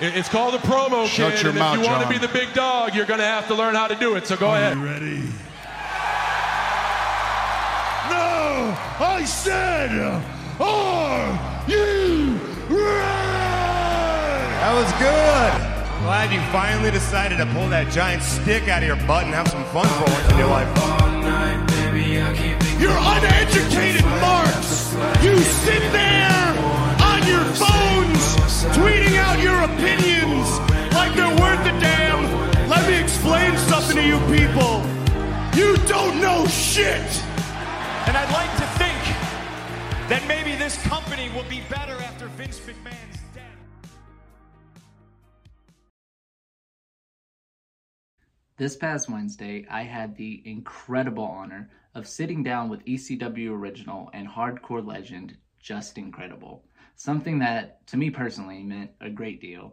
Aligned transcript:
It- 0.00 0.16
It's 0.16 0.28
called 0.28 0.54
a 0.54 0.58
promo, 0.58 1.06
Shut 1.08 1.32
kid. 1.34 1.42
your 1.42 1.50
and 1.50 1.58
mouth, 1.58 1.78
if 1.78 1.82
you 1.84 1.90
want 1.90 2.02
to 2.02 2.08
be 2.08 2.18
the 2.18 2.28
big 2.32 2.52
dog, 2.54 2.94
you're 2.94 3.06
going 3.06 3.18
to 3.20 3.26
have 3.26 3.48
to 3.48 3.54
learn 3.54 3.74
how 3.74 3.88
to 3.88 3.96
do 3.96 4.14
it. 4.14 4.26
So 4.26 4.36
go 4.36 4.54
ahead. 4.54 4.76
You 4.76 4.84
ready? 4.84 5.22
No! 8.10 8.76
I 9.00 9.24
said, 9.24 9.90
are 10.60 11.36
you 11.66 12.34
ready? 12.68 13.18
That 14.58 14.72
was 14.74 14.90
good. 15.02 15.52
Glad 16.04 16.32
you 16.32 16.40
finally 16.52 16.90
decided 16.90 17.38
to 17.38 17.46
pull 17.46 17.68
that 17.68 17.90
giant 17.90 18.22
stick 18.22 18.68
out 18.68 18.82
of 18.82 18.86
your 18.88 18.96
butt 19.06 19.24
and 19.24 19.34
have 19.34 19.48
some 19.48 19.64
fun 19.66 19.86
for 19.98 20.04
once 20.10 20.30
in 20.32 20.38
your 20.38 20.48
life. 20.48 20.68
You're 22.78 22.96
uneducated 22.96 24.04
marks. 24.22 24.94
You 25.24 25.36
sit 25.38 25.82
there 25.92 26.30
on 26.30 26.30
your 26.30 26.38
phones 26.38 26.47
tweeting 28.64 29.16
out 29.16 29.40
your 29.40 29.58
opinions 29.62 30.58
like 30.92 31.14
they're 31.14 31.28
worth 31.28 31.64
a 31.66 31.80
damn. 31.80 32.68
Let 32.68 32.86
me 32.88 33.00
explain 33.00 33.56
something 33.56 33.96
to 33.96 34.04
you 34.04 34.18
people. 34.26 34.82
You 35.54 35.76
don't 35.86 36.20
know 36.20 36.46
shit. 36.46 37.22
And 38.06 38.16
I'd 38.16 38.32
like 38.32 38.50
to 38.56 38.66
think 38.78 40.08
that 40.08 40.24
maybe 40.26 40.56
this 40.56 40.76
company 40.86 41.30
will 41.34 41.48
be 41.48 41.62
better 41.70 41.92
after 42.02 42.26
Vince 42.28 42.58
McMahon's 42.60 43.20
death. 43.34 43.44
This 48.56 48.76
past 48.76 49.08
Wednesday, 49.08 49.66
I 49.70 49.82
had 49.82 50.16
the 50.16 50.42
incredible 50.44 51.24
honor 51.24 51.70
of 51.94 52.08
sitting 52.08 52.42
down 52.42 52.68
with 52.68 52.84
ECW 52.84 53.50
original 53.50 54.10
and 54.12 54.28
hardcore 54.28 54.86
legend 54.86 55.36
Justin 55.60 56.10
Credible, 56.10 56.64
something 56.98 57.38
that, 57.38 57.86
to 57.86 57.96
me 57.96 58.10
personally, 58.10 58.62
meant 58.62 58.90
a 59.00 59.08
great 59.08 59.40
deal. 59.40 59.72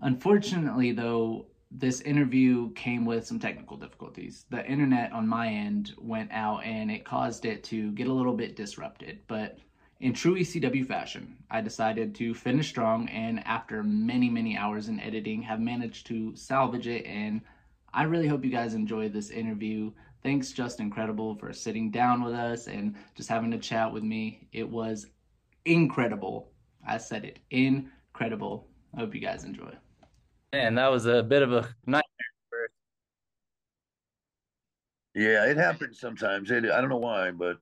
Unfortunately, 0.00 0.90
though, 0.90 1.46
this 1.70 2.00
interview 2.00 2.72
came 2.72 3.04
with 3.04 3.26
some 3.26 3.38
technical 3.38 3.76
difficulties. 3.76 4.46
The 4.50 4.66
internet 4.66 5.12
on 5.12 5.28
my 5.28 5.48
end 5.48 5.94
went 5.98 6.32
out 6.32 6.64
and 6.64 6.90
it 6.90 7.04
caused 7.04 7.44
it 7.44 7.62
to 7.64 7.92
get 7.92 8.08
a 8.08 8.12
little 8.12 8.32
bit 8.32 8.56
disrupted, 8.56 9.20
but 9.28 9.58
in 10.00 10.12
true 10.12 10.34
ECW 10.34 10.86
fashion, 10.86 11.36
I 11.50 11.60
decided 11.60 12.14
to 12.16 12.34
finish 12.34 12.68
strong 12.68 13.08
and 13.08 13.46
after 13.46 13.82
many, 13.82 14.28
many 14.28 14.56
hours 14.56 14.88
in 14.88 15.00
editing, 15.00 15.42
have 15.42 15.60
managed 15.60 16.06
to 16.06 16.34
salvage 16.36 16.86
it 16.86 17.04
and 17.06 17.42
I 17.92 18.04
really 18.04 18.28
hope 18.28 18.44
you 18.44 18.50
guys 18.50 18.74
enjoyed 18.74 19.12
this 19.12 19.30
interview. 19.30 19.90
Thanks, 20.22 20.52
Justin 20.52 20.90
Credible, 20.90 21.34
for 21.36 21.52
sitting 21.52 21.90
down 21.90 22.22
with 22.22 22.34
us 22.34 22.66
and 22.66 22.94
just 23.14 23.28
having 23.28 23.52
a 23.54 23.58
chat 23.58 23.92
with 23.92 24.02
me. 24.02 24.48
It 24.52 24.68
was 24.68 25.06
incredible. 25.64 26.52
I 26.86 26.98
said 26.98 27.24
it, 27.24 27.40
incredible. 27.50 28.68
I 28.94 29.00
hope 29.00 29.14
you 29.14 29.20
guys 29.20 29.44
enjoy. 29.44 29.72
And 30.52 30.78
that 30.78 30.90
was 30.90 31.06
a 31.06 31.22
bit 31.22 31.42
of 31.42 31.52
a 31.52 31.62
nightmare. 31.86 32.02
Yeah, 35.14 35.46
it 35.46 35.56
happens 35.56 35.98
sometimes. 35.98 36.50
It, 36.50 36.66
I 36.66 36.80
don't 36.80 36.90
know 36.90 36.98
why, 36.98 37.30
but 37.30 37.58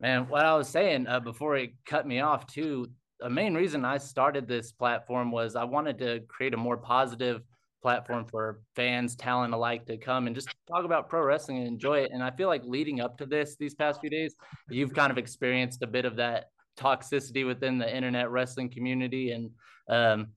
Man, 0.00 0.28
what 0.28 0.44
I 0.44 0.54
was 0.54 0.68
saying 0.68 1.06
uh, 1.06 1.20
before 1.20 1.56
it 1.56 1.72
cut 1.86 2.06
me 2.06 2.20
off 2.20 2.46
too, 2.46 2.90
the 3.18 3.30
main 3.30 3.54
reason 3.54 3.84
I 3.84 3.96
started 3.96 4.46
this 4.46 4.70
platform 4.70 5.30
was 5.30 5.56
I 5.56 5.64
wanted 5.64 5.98
to 6.00 6.20
create 6.28 6.52
a 6.52 6.58
more 6.58 6.76
positive 6.76 7.42
platform 7.80 8.26
for 8.26 8.60
fans, 8.74 9.16
talent 9.16 9.54
alike 9.54 9.86
to 9.86 9.96
come 9.96 10.26
and 10.26 10.36
just 10.36 10.48
talk 10.68 10.84
about 10.84 11.08
pro 11.08 11.22
wrestling 11.22 11.58
and 11.58 11.66
enjoy 11.66 12.00
it. 12.00 12.10
And 12.12 12.22
I 12.22 12.30
feel 12.30 12.48
like 12.48 12.62
leading 12.64 13.00
up 13.00 13.16
to 13.18 13.26
this, 13.26 13.56
these 13.56 13.74
past 13.74 14.00
few 14.00 14.10
days, 14.10 14.34
you've 14.68 14.92
kind 14.92 15.10
of 15.10 15.16
experienced 15.16 15.82
a 15.82 15.86
bit 15.86 16.04
of 16.04 16.16
that 16.16 16.50
toxicity 16.76 17.46
within 17.46 17.78
the 17.78 17.94
internet 17.94 18.30
wrestling 18.30 18.70
community. 18.70 19.32
And 19.32 19.50
um, 19.88 20.28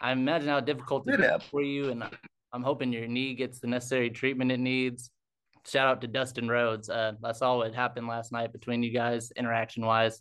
I 0.00 0.12
imagine 0.12 0.48
how 0.48 0.60
difficult 0.60 1.08
it 1.08 1.20
is 1.20 1.42
for 1.50 1.62
you. 1.62 1.90
And 1.90 2.04
I'm 2.52 2.62
hoping 2.62 2.92
your 2.92 3.06
knee 3.06 3.34
gets 3.34 3.60
the 3.60 3.66
necessary 3.66 4.10
treatment 4.10 4.52
it 4.52 4.60
needs. 4.60 5.10
Shout 5.66 5.88
out 5.88 6.00
to 6.02 6.06
Dustin 6.06 6.48
Rhodes. 6.48 6.88
Uh, 6.88 7.12
I 7.24 7.32
saw 7.32 7.58
what 7.58 7.74
happened 7.74 8.06
last 8.06 8.30
night 8.30 8.52
between 8.52 8.82
you 8.82 8.92
guys, 8.92 9.32
interaction 9.32 9.84
wise. 9.84 10.20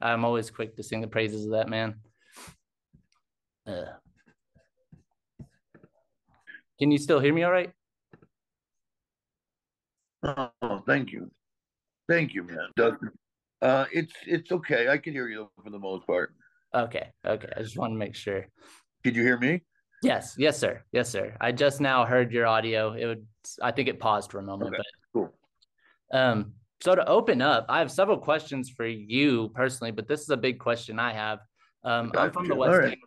I'm 0.00 0.24
always 0.24 0.50
quick 0.50 0.76
to 0.76 0.82
sing 0.82 1.00
the 1.00 1.06
praises 1.06 1.46
of 1.46 1.52
that 1.52 1.68
man. 1.68 1.94
Uh, 3.66 3.84
can 6.78 6.90
you 6.90 6.98
still 6.98 7.20
hear 7.20 7.32
me 7.32 7.44
all 7.44 7.52
right? 7.52 7.70
oh, 10.24 10.82
thank 10.86 11.12
you, 11.12 11.30
thank 12.08 12.34
you, 12.34 12.42
man. 12.42 12.68
Dustin. 12.76 13.10
Uh, 13.62 13.86
it's 13.92 14.12
it's 14.26 14.50
okay. 14.50 14.88
I 14.88 14.98
can 14.98 15.12
hear 15.12 15.28
you 15.28 15.48
for 15.62 15.70
the 15.70 15.78
most 15.78 16.06
part. 16.06 16.34
Okay, 16.74 17.08
okay. 17.24 17.48
I 17.56 17.62
just 17.62 17.78
want 17.78 17.92
to 17.92 17.96
make 17.96 18.16
sure. 18.16 18.46
Did 19.04 19.14
you 19.14 19.22
hear 19.22 19.38
me? 19.38 19.62
Yes, 20.02 20.34
yes, 20.36 20.58
sir. 20.58 20.82
Yes, 20.90 21.08
sir. 21.08 21.36
I 21.40 21.52
just 21.52 21.80
now 21.80 22.04
heard 22.04 22.32
your 22.32 22.46
audio. 22.46 22.92
It 22.92 23.06
would 23.06 23.24
I 23.62 23.70
think 23.70 23.88
it 23.88 24.00
paused 24.00 24.32
for 24.32 24.40
a 24.40 24.42
moment, 24.42 24.74
Okay, 24.74 24.76
but 24.78 24.86
cool. 25.12 25.34
Um, 26.12 26.54
so 26.82 26.96
to 26.96 27.08
open 27.08 27.40
up, 27.40 27.66
I 27.68 27.78
have 27.78 27.92
several 27.92 28.18
questions 28.18 28.68
for 28.68 28.84
you 28.84 29.50
personally, 29.54 29.92
but 29.92 30.08
this 30.08 30.20
is 30.20 30.30
a 30.30 30.36
big 30.36 30.58
question 30.58 30.98
I 30.98 31.12
have. 31.12 31.38
Um, 31.84 32.10
I'm 32.16 32.32
from 32.32 32.48
the 32.48 32.56
West. 32.56 32.78
Right. 32.78 32.98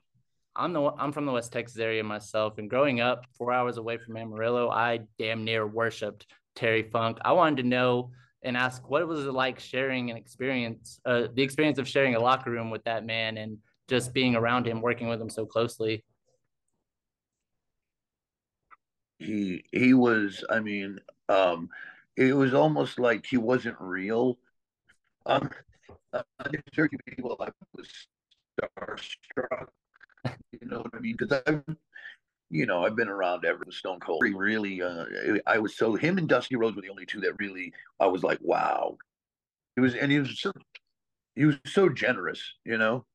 I'm 0.55 0.71
the 0.71 0.89
I'm 0.97 1.11
from 1.11 1.25
the 1.25 1.33
West 1.33 1.51
Texas 1.51 1.77
area 1.77 2.01
myself, 2.01 2.57
and 2.59 2.69
growing 2.69 3.01
up 3.01 3.25
four 3.37 3.51
hours 3.51 3.75
away 3.75 3.97
from 3.97 4.15
Amarillo, 4.15 4.69
I 4.69 5.01
damn 5.19 5.43
near 5.43 5.67
worshipped 5.67 6.27
Terry 6.55 6.83
Funk. 6.83 7.17
I 7.25 7.33
wanted 7.33 7.63
to 7.63 7.67
know 7.67 8.11
and 8.45 8.55
ask 8.55 8.87
what 8.89 9.05
was 9.07 9.25
it 9.25 9.33
like 9.33 9.59
sharing 9.59 10.11
an 10.11 10.17
experience, 10.17 10.99
uh, 11.05 11.27
the 11.33 11.41
experience 11.41 11.79
of 11.79 11.87
sharing 11.87 12.15
a 12.15 12.19
locker 12.19 12.51
room 12.51 12.69
with 12.69 12.83
that 12.85 13.05
man 13.05 13.37
and 13.37 13.57
just 13.87 14.13
being 14.13 14.35
around 14.35 14.65
him, 14.67 14.81
working 14.81 15.07
with 15.07 15.19
him 15.19 15.29
so 15.29 15.45
closely. 15.45 16.03
He 19.19 19.63
he 19.71 19.93
was. 19.93 20.43
I 20.49 20.59
mean, 20.59 20.99
um, 21.29 21.69
it 22.15 22.35
was 22.35 22.53
almost 22.53 22.99
like 22.99 23.25
he 23.25 23.37
wasn't 23.37 23.77
real. 23.79 24.37
Um, 25.25 25.49
uh, 26.13 26.23
there's 26.51 26.63
certain 26.73 26.99
people 27.07 27.35
I 27.39 27.49
was 27.75 27.89
starstruck. 28.59 29.67
You 30.51 30.67
know 30.67 30.79
what 30.79 30.93
I 30.93 30.99
mean? 30.99 31.15
Because 31.17 31.41
I've, 31.45 31.63
you 32.49 32.65
know, 32.65 32.85
I've 32.85 32.95
been 32.95 33.09
around 33.09 33.45
ever 33.45 33.65
Stone 33.69 33.99
Cold. 33.99 34.23
He 34.25 34.33
really, 34.33 34.81
uh, 34.81 35.05
I 35.45 35.57
was 35.57 35.77
so 35.77 35.95
him 35.95 36.17
and 36.17 36.27
Dusty 36.27 36.55
Rhodes 36.55 36.75
were 36.75 36.81
the 36.81 36.89
only 36.89 37.05
two 37.05 37.21
that 37.21 37.33
really 37.39 37.73
I 37.99 38.07
was 38.07 38.23
like, 38.23 38.39
wow. 38.41 38.97
He 39.75 39.81
was, 39.81 39.95
and 39.95 40.11
he 40.11 40.19
was 40.19 40.39
so, 40.39 40.51
he 41.35 41.45
was 41.45 41.57
so 41.65 41.89
generous. 41.89 42.41
You 42.63 42.77
know. 42.77 43.05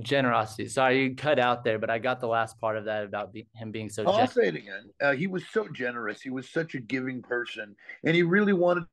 Generosity. 0.00 0.68
Sorry, 0.68 1.02
you 1.02 1.16
cut 1.16 1.38
out 1.40 1.64
there, 1.64 1.78
but 1.78 1.90
I 1.90 1.98
got 1.98 2.20
the 2.20 2.28
last 2.28 2.60
part 2.60 2.76
of 2.76 2.84
that 2.84 3.04
about 3.04 3.32
be- 3.32 3.48
him 3.54 3.72
being 3.72 3.88
so 3.88 4.04
I'll 4.04 4.12
generous. 4.12 4.34
say 4.34 4.46
it 4.46 4.54
again. 4.54 4.90
Uh, 5.00 5.12
he 5.12 5.26
was 5.26 5.42
so 5.52 5.66
generous. 5.68 6.22
He 6.22 6.30
was 6.30 6.48
such 6.48 6.74
a 6.74 6.80
giving 6.80 7.22
person, 7.22 7.74
and 8.04 8.14
he 8.14 8.22
really 8.22 8.52
wanted 8.52 8.84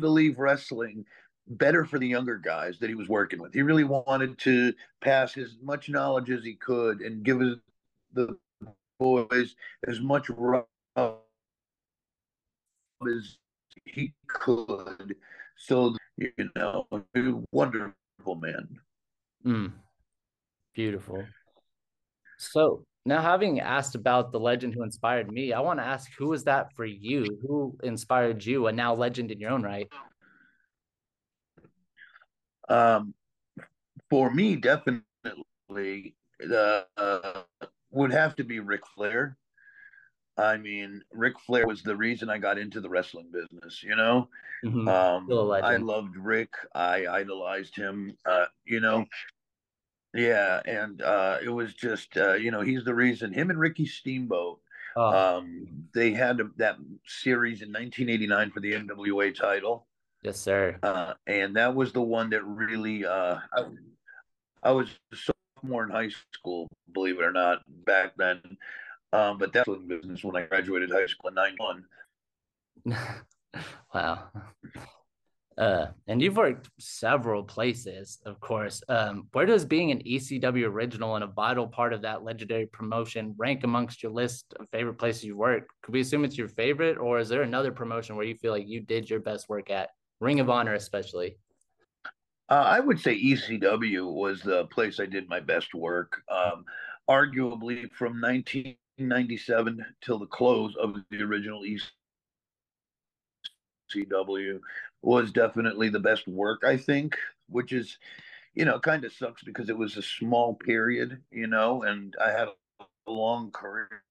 to 0.00 0.08
leave 0.08 0.38
wrestling 0.38 1.04
better 1.46 1.84
for 1.84 1.98
the 1.98 2.06
younger 2.06 2.38
guys 2.38 2.78
that 2.78 2.88
he 2.88 2.94
was 2.94 3.08
working 3.08 3.40
with. 3.40 3.52
He 3.52 3.62
really 3.62 3.84
wanted 3.84 4.38
to 4.40 4.72
pass 5.00 5.36
as 5.36 5.56
much 5.62 5.88
knowledge 5.88 6.30
as 6.30 6.42
he 6.42 6.54
could 6.54 7.00
and 7.00 7.22
give 7.22 7.40
his, 7.40 7.56
the 8.12 8.36
boys 8.98 9.54
as 9.86 10.00
much 10.00 10.28
rub 10.30 10.66
as 10.96 11.12
he 13.84 14.14
could. 14.26 15.16
So 15.56 15.94
you 16.16 16.32
know, 16.56 16.86
wonderful 17.52 18.34
man. 18.36 18.78
Mm, 19.44 19.72
beautiful. 20.74 21.24
So 22.38 22.84
now, 23.04 23.20
having 23.20 23.60
asked 23.60 23.94
about 23.94 24.32
the 24.32 24.40
legend 24.40 24.74
who 24.74 24.82
inspired 24.82 25.30
me, 25.30 25.52
I 25.52 25.60
want 25.60 25.78
to 25.78 25.84
ask 25.84 26.10
who 26.16 26.28
was 26.28 26.44
that 26.44 26.72
for 26.74 26.86
you? 26.86 27.26
Who 27.46 27.76
inspired 27.82 28.44
you, 28.44 28.66
a 28.66 28.72
now 28.72 28.94
legend 28.94 29.30
in 29.30 29.40
your 29.40 29.50
own 29.50 29.62
right? 29.62 29.88
Um, 32.68 33.14
for 34.10 34.30
me, 34.32 34.56
definitely, 34.56 35.02
the 36.38 36.86
uh, 36.96 37.42
would 37.90 38.12
have 38.12 38.36
to 38.36 38.44
be 38.44 38.60
Ric 38.60 38.86
Flair. 38.86 39.38
I 40.36 40.56
mean, 40.56 41.02
Ric 41.12 41.38
Flair 41.38 41.66
was 41.66 41.82
the 41.82 41.96
reason 41.96 42.28
I 42.28 42.38
got 42.38 42.58
into 42.58 42.80
the 42.80 42.88
wrestling 42.88 43.30
business. 43.30 43.82
You 43.82 43.96
know, 43.96 44.28
Mhm. 44.64 44.88
um, 44.88 45.30
a 45.30 45.64
I 45.64 45.76
loved 45.76 46.16
Rick. 46.16 46.54
I 46.74 47.06
idolized 47.06 47.76
him. 47.76 48.18
Uh, 48.24 48.46
you 48.64 48.80
know, 48.80 49.06
yeah, 50.12 50.60
and 50.64 51.02
uh, 51.02 51.38
it 51.42 51.48
was 51.48 51.74
just 51.74 52.16
uh, 52.16 52.34
you 52.34 52.50
know 52.50 52.60
he's 52.60 52.84
the 52.84 52.94
reason. 52.94 53.32
Him 53.32 53.50
and 53.50 53.58
Ricky 53.58 53.86
Steamboat. 53.86 54.60
Oh, 54.96 55.12
Um, 55.12 55.88
they 55.92 56.12
had 56.12 56.38
that 56.56 56.76
series 57.06 57.62
in 57.62 57.72
1989 57.72 58.50
for 58.52 58.60
the 58.60 58.74
NWA 58.74 59.32
title. 59.32 59.88
Yes, 60.24 60.40
sir. 60.40 60.78
uh, 60.82 61.14
and 61.26 61.56
that 61.56 61.74
was 61.74 61.92
the 61.92 62.02
one 62.02 62.30
that 62.30 62.44
really 62.44 63.04
uh, 63.04 63.38
I, 63.52 63.64
I 64.62 64.70
was 64.72 64.88
a 65.12 65.16
sophomore 65.16 65.84
in 65.84 65.90
high 65.90 66.10
school, 66.32 66.68
believe 66.92 67.20
it 67.20 67.24
or 67.24 67.32
not, 67.32 67.62
back 67.84 68.14
then. 68.16 68.40
Um, 69.12 69.38
but 69.38 69.52
that 69.52 69.68
was 69.68 69.78
in 69.78 69.88
business 69.88 70.24
when 70.24 70.36
I 70.36 70.46
graduated 70.46 70.90
high 70.90 71.06
school 71.06 71.28
in 71.28 71.34
'91. 71.34 71.84
wow. 73.94 74.28
Uh, 75.56 75.86
and 76.08 76.20
you've 76.20 76.36
worked 76.36 76.68
several 76.80 77.44
places, 77.44 78.18
of 78.26 78.40
course. 78.40 78.82
Um, 78.88 79.28
where 79.32 79.46
does 79.46 79.64
being 79.64 79.92
an 79.92 80.00
ECW 80.00 80.66
original 80.66 81.14
and 81.14 81.22
a 81.22 81.28
vital 81.28 81.68
part 81.68 81.92
of 81.92 82.02
that 82.02 82.24
legendary 82.24 82.66
promotion 82.66 83.34
rank 83.38 83.62
amongst 83.62 84.02
your 84.02 84.10
list 84.10 84.52
of 84.58 84.68
favorite 84.70 84.94
places 84.94 85.24
you've 85.24 85.36
worked? 85.36 85.70
Could 85.82 85.94
we 85.94 86.00
assume 86.00 86.24
it's 86.24 86.36
your 86.36 86.48
favorite, 86.48 86.98
or 86.98 87.20
is 87.20 87.28
there 87.28 87.42
another 87.42 87.70
promotion 87.70 88.16
where 88.16 88.26
you 88.26 88.34
feel 88.34 88.52
like 88.52 88.66
you 88.66 88.80
did 88.80 89.08
your 89.08 89.20
best 89.20 89.48
work 89.48 89.70
at? 89.70 89.90
Ring 90.24 90.40
of 90.40 90.48
Honor, 90.48 90.74
especially. 90.74 91.36
Uh, 92.48 92.54
I 92.54 92.80
would 92.80 92.98
say 92.98 93.14
ECW 93.14 94.10
was 94.12 94.40
the 94.40 94.64
place 94.66 94.98
I 94.98 95.06
did 95.06 95.28
my 95.28 95.38
best 95.38 95.74
work. 95.74 96.22
Um, 96.30 96.64
arguably, 97.08 97.90
from 97.92 98.20
1997 98.20 99.84
till 100.02 100.18
the 100.18 100.26
close 100.26 100.74
of 100.76 100.96
the 101.10 101.22
original 101.22 101.62
ECW 103.92 104.60
was 105.02 105.30
definitely 105.30 105.90
the 105.90 106.00
best 106.00 106.26
work, 106.26 106.64
I 106.64 106.78
think, 106.78 107.18
which 107.50 107.72
is, 107.72 107.98
you 108.54 108.64
know, 108.64 108.80
kind 108.80 109.04
of 109.04 109.12
sucks 109.12 109.42
because 109.42 109.68
it 109.68 109.76
was 109.76 109.98
a 109.98 110.02
small 110.02 110.54
period, 110.54 111.20
you 111.30 111.46
know, 111.46 111.82
and 111.82 112.16
I 112.22 112.30
had 112.30 112.48
a 112.80 112.84
long 113.10 113.50
career. 113.50 114.02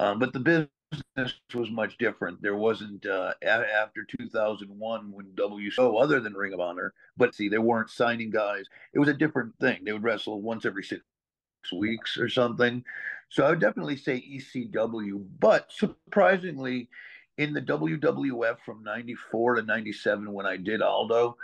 Um, 0.00 0.18
but 0.18 0.32
the 0.32 0.40
business 0.40 0.68
was 1.54 1.70
much 1.70 1.98
different. 1.98 2.42
There 2.42 2.56
wasn't 2.56 3.06
uh, 3.06 3.34
after 3.42 4.04
2001 4.18 5.12
when 5.12 5.26
WCW, 5.26 6.02
other 6.02 6.20
than 6.20 6.34
Ring 6.34 6.52
of 6.52 6.60
Honor, 6.60 6.94
but 7.16 7.34
see, 7.34 7.48
they 7.48 7.58
weren't 7.58 7.90
signing 7.90 8.30
guys. 8.30 8.66
It 8.92 8.98
was 8.98 9.08
a 9.08 9.14
different 9.14 9.54
thing. 9.60 9.84
They 9.84 9.92
would 9.92 10.02
wrestle 10.02 10.40
once 10.40 10.64
every 10.64 10.84
six 10.84 11.02
weeks 11.72 12.16
or 12.16 12.28
something. 12.28 12.84
So 13.28 13.44
I 13.44 13.50
would 13.50 13.60
definitely 13.60 13.96
say 13.96 14.16
ECW. 14.16 15.24
But 15.38 15.70
surprisingly, 15.72 16.88
in 17.38 17.52
the 17.52 17.62
WWF 17.62 18.58
from 18.64 18.82
94 18.82 19.56
to 19.56 19.62
97 19.62 20.32
when 20.32 20.46
I 20.46 20.56
did 20.56 20.82
Aldo, 20.82 21.36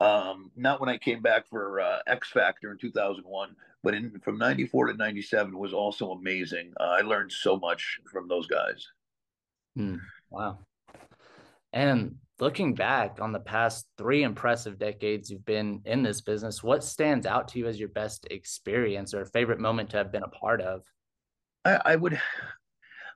um, 0.00 0.50
not 0.56 0.80
when 0.80 0.90
I 0.90 0.98
came 0.98 1.22
back 1.22 1.48
for 1.48 1.80
uh, 1.80 1.98
X 2.06 2.30
Factor 2.30 2.72
in 2.72 2.78
2001, 2.78 3.56
but 3.86 3.94
in 3.94 4.18
from 4.18 4.36
94 4.36 4.88
to 4.88 4.94
97 4.94 5.56
was 5.56 5.72
also 5.72 6.10
amazing. 6.10 6.72
Uh, 6.80 6.96
I 6.98 7.02
learned 7.02 7.30
so 7.30 7.56
much 7.56 8.00
from 8.10 8.26
those 8.26 8.48
guys. 8.48 8.84
Hmm. 9.76 9.98
Wow. 10.28 10.58
And 11.72 12.16
looking 12.40 12.74
back 12.74 13.18
on 13.20 13.30
the 13.30 13.38
past 13.38 13.86
three 13.96 14.24
impressive 14.24 14.76
decades 14.76 15.30
you've 15.30 15.46
been 15.46 15.82
in 15.84 16.02
this 16.02 16.20
business, 16.20 16.64
what 16.64 16.82
stands 16.82 17.26
out 17.26 17.46
to 17.48 17.60
you 17.60 17.68
as 17.68 17.78
your 17.78 17.90
best 17.90 18.26
experience 18.28 19.14
or 19.14 19.24
favorite 19.24 19.60
moment 19.60 19.90
to 19.90 19.98
have 19.98 20.10
been 20.10 20.24
a 20.24 20.28
part 20.28 20.60
of? 20.60 20.82
I, 21.64 21.80
I 21.84 21.94
would, 21.94 22.20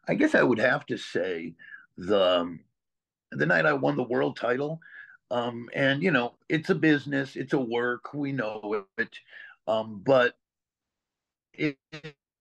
I 0.07 0.15
guess 0.15 0.37
I 0.37 0.45
would 0.45 0.61
have 0.61 0.87
to 0.87 0.97
say 0.97 1.55
the 1.99 2.61
the 3.33 3.47
night 3.47 3.67
I 3.67 3.73
won 3.73 3.97
the 3.97 4.05
world 4.05 4.37
title. 4.37 4.79
Um, 5.33 5.69
and 5.75 6.01
you 6.01 6.13
know, 6.13 6.35
it's 6.49 6.71
a 6.71 6.77
business, 6.77 7.35
it's 7.35 7.55
a 7.55 7.59
work, 7.59 8.15
we 8.15 8.31
know 8.31 8.85
it, 8.99 9.19
um, 9.67 10.01
but 10.07 10.37
it, 11.61 11.79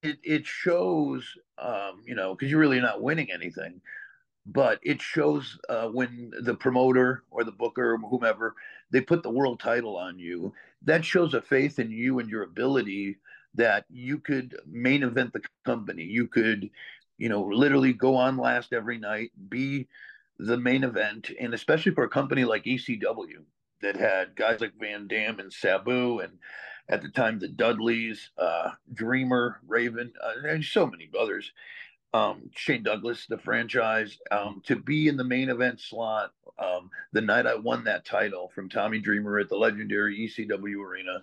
it 0.04 0.20
it 0.24 0.46
shows, 0.46 1.38
um, 1.58 2.02
you 2.06 2.16
know, 2.16 2.36
because 2.36 2.50
you're 2.52 2.60
really 2.60 2.80
not 2.82 3.02
winning 3.02 3.32
anything, 3.32 3.82
but 4.46 4.80
it 4.84 5.02
shows 5.02 5.60
uh, 5.70 5.88
when 5.90 6.32
the 6.42 6.56
promoter 6.56 7.24
or 7.32 7.44
the 7.44 7.52
booker 7.52 7.94
or 7.94 7.98
whomever 7.98 8.56
they 8.92 9.02
put 9.02 9.24
the 9.24 9.30
world 9.30 9.60
title 9.60 9.98
on 9.98 10.20
you. 10.20 10.54
That 10.84 11.06
shows 11.06 11.34
a 11.34 11.42
faith 11.42 11.80
in 11.80 11.92
you 11.92 12.20
and 12.20 12.30
your 12.30 12.44
ability 12.44 13.18
that 13.56 13.86
you 13.90 14.20
could 14.20 14.58
main 14.66 15.04
event 15.04 15.34
the 15.34 15.42
company. 15.66 16.04
You 16.04 16.28
could 16.28 16.70
you 17.20 17.30
know, 17.30 17.44
literally 17.44 17.94
go 17.94 18.16
on 18.16 18.38
last 18.38 18.74
every 18.74 18.98
night, 18.98 19.32
be 19.50 19.88
the 20.40 20.58
main 20.58 20.86
event, 20.86 21.30
and 21.40 21.54
especially 21.54 21.94
for 21.94 22.06
a 22.06 22.10
company 22.10 22.46
like 22.46 22.64
ECW 22.64 23.44
that 23.82 23.96
had 23.96 24.36
guys 24.36 24.62
like 24.62 24.74
Van 24.80 25.08
Dam 25.08 25.40
and 25.40 25.52
Sabu, 25.52 26.20
and 26.20 26.34
at 26.90 27.02
the 27.02 27.10
time 27.10 27.40
the 27.40 27.48
Dudleys, 27.48 28.32
uh, 28.38 28.72
Dreamer, 28.94 29.60
Raven, 29.68 30.12
uh, 30.22 30.48
and 30.48 30.64
so 30.64 30.88
many 30.88 31.10
others. 31.20 31.52
Um, 32.12 32.50
Shane 32.56 32.82
Douglas, 32.82 33.28
the 33.28 33.38
franchise, 33.38 34.18
um, 34.32 34.64
to 34.66 34.76
be 34.76 35.08
in 35.08 35.16
the 35.16 35.24
main 35.24 35.50
event 35.50 35.80
slot 35.80 36.32
um, 36.58 36.90
the 37.14 37.22
night 37.22 37.46
I 37.46 37.56
won 37.56 37.84
that 37.84 38.04
title 38.04 38.52
from 38.54 38.68
Tommy 38.68 39.00
Dreamer 39.00 39.38
at 39.38 39.48
the 39.48 39.56
legendary 39.56 40.18
ECW 40.18 40.84
arena 40.84 41.22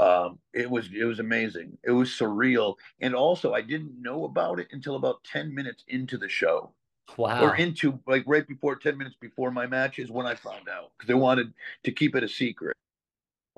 um, 0.00 0.38
it 0.54 0.70
was 0.70 0.88
it 0.94 1.04
was 1.04 1.18
amazing. 1.18 1.76
It 1.84 1.90
was 1.90 2.08
surreal, 2.08 2.76
and 3.00 3.14
also 3.14 3.52
I 3.52 3.60
didn't 3.60 4.00
know 4.00 4.24
about 4.24 4.58
it 4.58 4.68
until 4.72 4.96
about 4.96 5.22
ten 5.24 5.54
minutes 5.54 5.84
into 5.88 6.16
the 6.16 6.28
show. 6.28 6.72
Wow. 7.16 7.42
Or 7.42 7.56
into 7.56 7.98
like 8.06 8.24
right 8.26 8.46
before 8.46 8.76
ten 8.76 8.96
minutes 8.96 9.16
before 9.20 9.50
my 9.50 9.66
match 9.66 9.98
is 9.98 10.10
when 10.10 10.26
I 10.26 10.34
found 10.34 10.68
out 10.68 10.92
because 10.96 11.08
they 11.08 11.14
wanted 11.14 11.52
to 11.84 11.92
keep 11.92 12.14
it 12.16 12.24
a 12.24 12.28
secret. 12.28 12.76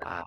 Wow. 0.03 0.25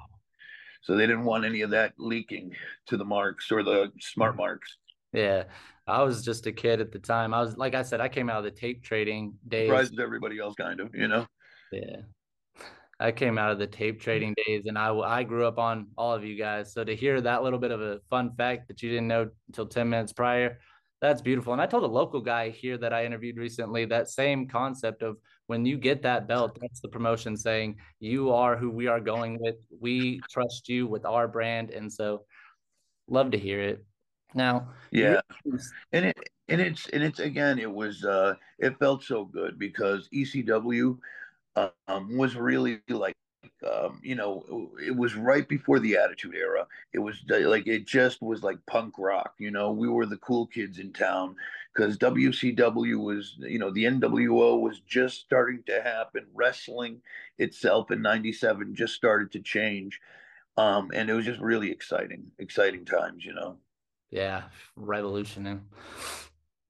So 0.83 0.95
they 0.95 1.07
didn't 1.07 1.25
want 1.25 1.45
any 1.45 1.63
of 1.63 1.71
that 1.71 1.95
leaking 1.99 2.55
to 2.87 2.97
the 2.97 3.05
marks 3.05 3.51
or 3.51 3.63
the 3.63 3.91
smart 4.01 4.35
mm. 4.35 4.39
marks. 4.39 4.77
Yeah. 5.13 5.45
I 5.89 6.03
was 6.03 6.25
just 6.25 6.47
a 6.47 6.53
kid 6.53 6.81
at 6.81 6.93
the 6.93 6.99
time. 6.99 7.33
I 7.33 7.41
was 7.41 7.57
like 7.57 7.75
I 7.75 7.83
said, 7.83 8.01
I 8.01 8.09
came 8.09 8.29
out 8.29 8.39
of 8.39 8.45
the 8.45 8.51
tape 8.51 8.83
trading 8.83 9.35
days. 9.49 9.69
Surprised 9.69 10.01
everybody 10.01 10.39
else, 10.39 10.55
kind 10.55 10.81
of, 10.81 10.95
you 10.95 11.09
know. 11.09 11.27
Yeah. 11.73 11.97
I 12.99 13.13
came 13.13 13.37
out 13.37 13.53
of 13.53 13.59
the 13.59 13.67
tape 13.67 14.01
trading 14.01 14.35
days 14.47 14.63
and 14.67 14.79
I, 14.79 14.95
I 14.97 15.23
grew 15.23 15.47
up 15.47 15.59
on 15.59 15.89
all 15.99 16.15
of 16.15 16.25
you 16.25 16.37
guys. 16.37 16.73
So 16.73 16.83
to 16.83 16.97
hear 16.97 17.21
that 17.21 17.43
little 17.43 17.59
bit 17.59 17.71
of 17.71 17.81
a 17.81 18.01
fun 18.09 18.33
fact 18.37 18.69
that 18.69 18.83
you 18.83 18.91
didn't 18.91 19.09
know 19.09 19.29
until 19.49 19.67
10 19.67 19.89
minutes 19.89 20.13
prior, 20.13 20.59
that's 21.01 21.21
beautiful. 21.21 21.53
And 21.53 21.61
I 21.61 21.67
told 21.67 21.85
a 21.85 21.89
local 21.89 22.21
guy 22.21 22.51
here 22.51 22.79
that 22.79 22.93
I 22.93 23.05
interviewed 23.05 23.37
recently 23.37 23.85
that 23.87 24.09
same 24.09 24.49
concept 24.49 25.03
of 25.03 25.19
when 25.47 25.65
you 25.65 25.77
get 25.77 26.03
that 26.03 26.27
belt, 26.27 26.59
that's 26.61 26.81
the 26.81 26.89
promotion 26.89 27.37
saying 27.37 27.77
you 28.01 28.33
are 28.33 28.57
who 28.57 28.71
we 28.71 28.87
are 28.87 29.01
going 29.01 29.39
with. 29.41 29.57
We 29.79 30.21
trust 30.31 30.69
you 30.69 30.87
with 30.87 31.05
our 31.05 31.29
brand. 31.29 31.71
And 31.71 31.93
so 31.93 32.25
love 33.09 33.31
to 33.33 33.39
hear 33.39 33.61
it. 33.61 33.85
Now, 34.35 34.71
yeah. 34.91 35.21
And 35.93 36.07
it, 36.07 36.19
and 36.49 36.61
it's, 36.61 36.89
and 36.89 37.03
it's 37.03 37.21
again, 37.21 37.59
it 37.59 37.71
was, 37.71 38.05
uh, 38.05 38.35
it 38.59 38.79
felt 38.79 39.05
so 39.05 39.25
good 39.25 39.59
because 39.59 40.09
ECW, 40.15 40.99
um, 41.89 42.17
was 42.17 42.37
really 42.37 42.81
like 42.89 43.17
um, 43.67 44.01
you 44.03 44.15
know, 44.15 44.71
it 44.85 44.95
was 44.95 45.15
right 45.15 45.49
before 45.49 45.79
the 45.79 45.97
Attitude 45.97 46.35
Era. 46.35 46.67
It 46.93 46.99
was 46.99 47.23
like 47.29 47.67
it 47.67 47.87
just 47.87 48.23
was 48.23 48.43
like 48.43 48.59
punk 48.67 48.95
rock. 48.99 49.35
You 49.39 49.51
know, 49.51 49.73
we 49.73 49.89
were 49.89 50.07
the 50.07 50.17
cool 50.19 50.47
kids 50.47 50.79
in 50.79 50.93
town 50.93 51.37
because 51.75 51.99
WCW 51.99 53.03
was, 53.03 53.37
you 53.39 53.59
know, 53.59 53.71
the 53.71 53.85
NWO 53.85 54.61
was 54.61 54.81
just 54.81 55.21
starting 55.21 55.63
to 55.67 55.83
happen. 55.83 56.27
Wrestling 56.35 57.01
itself 57.39 57.91
in 57.91 58.03
'97 58.03 58.75
just 58.75 58.95
started 58.95 59.33
to 59.33 59.41
change, 59.41 60.01
um, 60.57 60.91
and 60.95 61.11
it 61.11 61.15
was 61.15 61.25
just 61.25 61.41
really 61.41 61.71
exciting, 61.71 62.25
exciting 62.39 62.85
times. 62.85 63.25
You 63.25 63.35
know. 63.35 63.57
Yeah, 64.11 64.45
revolutionary. 64.77 65.61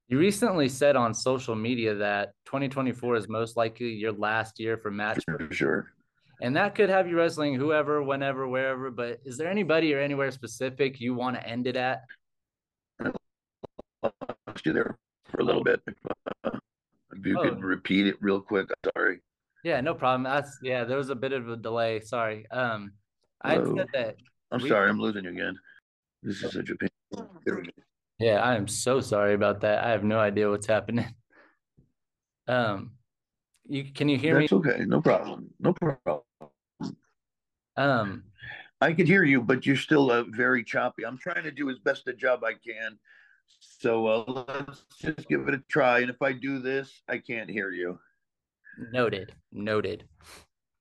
You 0.09 0.19
recently 0.19 0.69
said 0.69 0.95
on 0.95 1.15
social 1.15 1.57
media 1.57 1.97
that 1.97 2.35
2024 2.45 3.17
is 3.17 3.29
most 3.29 3.57
likely 3.57 3.89
your 3.89 4.13
last 4.13 4.61
year 4.61 4.77
for 4.77 4.91
match. 4.91 5.25
For 5.25 5.49
sure. 5.53 5.93
And 6.41 6.57
that 6.57 6.75
could 6.75 6.91
have 6.91 7.09
you 7.09 7.17
wrestling 7.17 7.55
whoever, 7.55 8.03
whenever, 8.03 8.47
wherever. 8.47 8.91
But 8.91 9.21
is 9.25 9.39
there 9.39 9.51
anybody 9.51 9.95
or 9.95 10.01
anywhere 10.01 10.31
specific 10.31 11.01
you 11.01 11.15
want 11.15 11.37
to 11.37 11.47
end 11.47 11.67
it 11.67 11.77
at? 11.77 12.03
Do 14.63 14.73
there 14.73 14.97
for 15.31 15.41
a 15.41 15.45
little 15.45 15.65
bit. 15.65 15.81
Uh, 16.45 16.51
if 17.13 17.25
you 17.25 17.39
oh. 17.39 17.43
could 17.43 17.63
repeat 17.63 18.07
it 18.07 18.17
real 18.21 18.41
quick, 18.41 18.69
I'm 18.71 18.91
sorry. 18.97 19.19
Yeah, 19.65 19.81
no 19.81 19.95
problem. 19.95 20.23
That's 20.23 20.59
yeah. 20.63 20.85
There 20.85 20.97
was 20.97 21.11
a 21.11 21.15
bit 21.15 21.33
of 21.33 21.49
a 21.49 21.57
delay. 21.57 22.01
Sorry. 22.01 22.49
Um, 22.51 22.93
I 23.43 23.57
said 23.57 23.87
that. 23.93 24.17
I'm 24.51 24.63
we, 24.63 24.69
sorry. 24.69 24.89
I'm 24.89 25.01
losing 25.01 25.25
you 25.25 25.31
again. 25.31 25.59
This 26.23 26.43
is 26.43 26.53
such 26.53 26.71
a 26.71 26.77
pain. 26.77 27.71
Yeah, 28.19 28.41
I 28.41 28.55
am 28.55 28.67
so 28.69 29.01
sorry 29.01 29.35
about 29.35 29.61
that. 29.61 29.85
I 29.85 29.91
have 29.91 30.05
no 30.05 30.19
idea 30.19 30.51
what's 30.51 30.67
happening. 30.67 31.07
Um, 32.49 32.93
you 33.67 33.93
can 33.93 34.09
you 34.09 34.17
hear 34.17 34.39
me? 34.39 34.45
That's 34.45 34.53
me? 34.53 34.59
okay. 34.59 34.85
No 34.85 35.03
problem. 35.03 35.51
No 35.59 35.73
problem. 35.73 36.21
Um, 37.77 38.25
I 38.81 38.93
can 38.93 39.07
hear 39.07 39.25
you, 39.25 39.41
but 39.41 39.65
you're 39.67 39.77
still 39.77 40.11
uh, 40.11 40.25
very 40.25 40.63
choppy. 40.63 41.05
I'm 41.05 41.19
trying 41.19 41.45
to 41.45 41.51
do 41.51 41.71
as 41.71 41.79
best 41.79 42.09
a 42.09 42.13
job 42.13 42.45
I 42.45 42.53
can. 42.53 42.99
So 43.61 44.07
uh, 44.07 44.45
let's 44.69 44.85
just 45.01 45.29
give 45.29 45.49
it 45.49 45.55
a 45.55 45.63
try. 45.69 46.01
And 46.01 46.11
if 46.11 46.21
I 46.21 46.33
do 46.33 46.59
this, 46.59 47.03
I 47.09 47.19
can't 47.19 47.51
hear 47.51 47.71
you. 47.71 47.99
Noted. 48.93 49.33
Noted. 49.53 50.05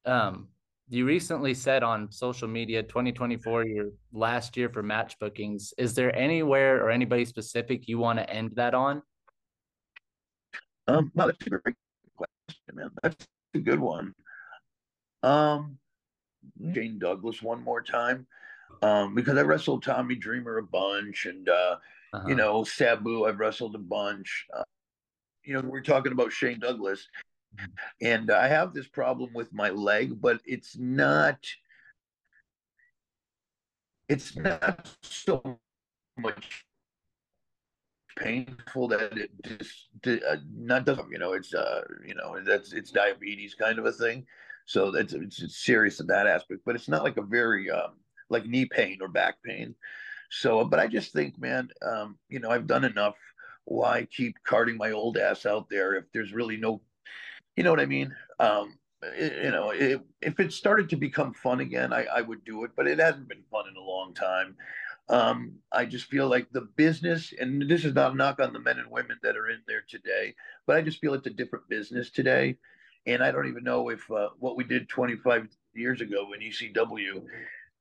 Um, 0.05 0.49
you 0.89 1.05
recently 1.05 1.53
said 1.53 1.83
on 1.83 2.11
social 2.11 2.47
media 2.47 2.83
2024 2.83 3.65
your 3.65 3.89
last 4.13 4.55
year 4.55 4.69
for 4.69 4.83
match 4.83 5.17
bookings 5.19 5.73
is 5.77 5.95
there 5.95 6.15
anywhere 6.15 6.83
or 6.83 6.91
anybody 6.91 7.25
specific 7.25 7.87
you 7.87 7.97
want 7.97 8.19
to 8.19 8.29
end 8.29 8.51
that 8.55 8.75
on 8.75 9.01
um 10.87 11.11
well, 11.15 11.27
that's 11.27 11.47
a 11.47 11.49
great 11.49 11.75
question 12.15 12.75
man 12.75 12.89
that's 13.01 13.27
a 13.55 13.59
good 13.59 13.79
one 13.79 14.13
um 15.23 15.77
shane 16.73 16.99
douglas 16.99 17.41
one 17.41 17.63
more 17.63 17.81
time 17.81 18.25
um 18.81 19.13
because 19.15 19.37
i 19.37 19.41
wrestled 19.41 19.83
tommy 19.83 20.15
dreamer 20.15 20.57
a 20.57 20.63
bunch 20.63 21.25
and 21.25 21.49
uh 21.49 21.75
uh-huh. 22.13 22.27
you 22.27 22.35
know 22.35 22.63
sabu 22.63 23.25
i've 23.25 23.39
wrestled 23.39 23.75
a 23.75 23.79
bunch 23.79 24.45
uh, 24.55 24.63
you 25.43 25.53
know 25.53 25.61
we're 25.61 25.81
talking 25.81 26.11
about 26.11 26.31
shane 26.31 26.59
douglas 26.59 27.07
and 28.01 28.31
I 28.31 28.47
have 28.47 28.73
this 28.73 28.87
problem 28.87 29.31
with 29.33 29.53
my 29.53 29.69
leg, 29.69 30.21
but 30.21 30.41
it's 30.45 30.77
not. 30.77 31.37
It's 34.07 34.35
not 34.35 34.87
so 35.01 35.59
much 36.17 36.65
painful 38.17 38.87
that 38.87 39.17
it 39.17 39.31
just 39.43 39.89
uh, 40.07 40.37
not 40.55 40.85
doesn't 40.85 41.11
you 41.11 41.17
know 41.17 41.33
it's 41.33 41.53
uh 41.53 41.81
you 42.07 42.15
know 42.15 42.39
that's 42.45 42.71
it's 42.71 42.89
diabetes 42.89 43.53
kind 43.55 43.77
of 43.77 43.85
a 43.85 43.91
thing 43.91 44.25
so 44.65 44.93
it's, 44.95 45.13
it's 45.13 45.57
serious 45.57 45.99
in 45.99 46.07
that 46.07 46.27
aspect 46.27 46.61
but 46.65 46.75
it's 46.75 46.89
not 46.89 47.03
like 47.03 47.17
a 47.17 47.21
very 47.21 47.69
um 47.69 47.91
like 48.29 48.45
knee 48.45 48.65
pain 48.65 48.97
or 49.01 49.07
back 49.07 49.35
pain. 49.43 49.75
So 50.29 50.65
but 50.65 50.79
i 50.79 50.87
just 50.87 51.13
think 51.13 51.39
man 51.39 51.69
um 51.85 52.17
you 52.29 52.39
know 52.39 52.49
i've 52.49 52.67
done 52.67 52.83
enough. 52.85 53.15
Why 53.65 54.07
keep 54.11 54.35
carting 54.45 54.77
my 54.77 54.91
old 54.91 55.17
ass 55.17 55.45
out 55.45 55.69
there 55.69 55.95
if 55.95 56.05
there's 56.13 56.33
really 56.33 56.57
no 56.57 56.81
you 57.55 57.63
know 57.63 57.71
what 57.71 57.79
i 57.79 57.85
mean? 57.85 58.15
Um 58.39 58.77
it, 59.03 59.43
you 59.45 59.51
know 59.51 59.69
it, 59.69 60.01
if 60.21 60.39
it 60.39 60.51
started 60.51 60.89
to 60.89 60.95
become 60.95 61.33
fun 61.33 61.59
again 61.59 61.93
I, 61.93 62.05
I 62.05 62.21
would 62.21 62.43
do 62.43 62.63
it 62.63 62.71
but 62.75 62.87
it 62.87 62.99
hasn't 62.99 63.27
been 63.27 63.43
fun 63.51 63.65
in 63.69 63.77
a 63.77 63.81
long 63.81 64.13
time. 64.13 64.55
Um, 65.07 65.59
I 65.71 65.85
just 65.85 66.07
feel 66.07 66.27
like 66.27 66.51
the 66.51 66.61
business, 66.61 67.31
and 67.39 67.69
this 67.69 67.85
is 67.85 67.93
not 67.93 68.13
a 68.13 68.15
knock 68.15 68.39
on 68.39 68.53
the 68.53 68.59
men 68.59 68.79
and 68.79 68.89
women 68.89 69.19
that 69.21 69.37
are 69.37 69.49
in 69.49 69.61
there 69.67 69.83
today, 69.87 70.33
but 70.65 70.77
I 70.77 70.81
just 70.81 70.99
feel 70.99 71.13
it's 71.13 71.27
a 71.27 71.29
different 71.29 71.69
business 71.69 72.09
today. 72.09 72.57
And 73.07 73.23
I 73.23 73.31
don't 73.31 73.47
even 73.47 73.63
know 73.63 73.89
if 73.89 74.09
uh, 74.11 74.29
what 74.39 74.57
we 74.57 74.63
did 74.63 74.89
25 74.89 75.47
years 75.73 76.01
ago 76.01 76.27
in 76.33 76.41
ECW 76.41 77.23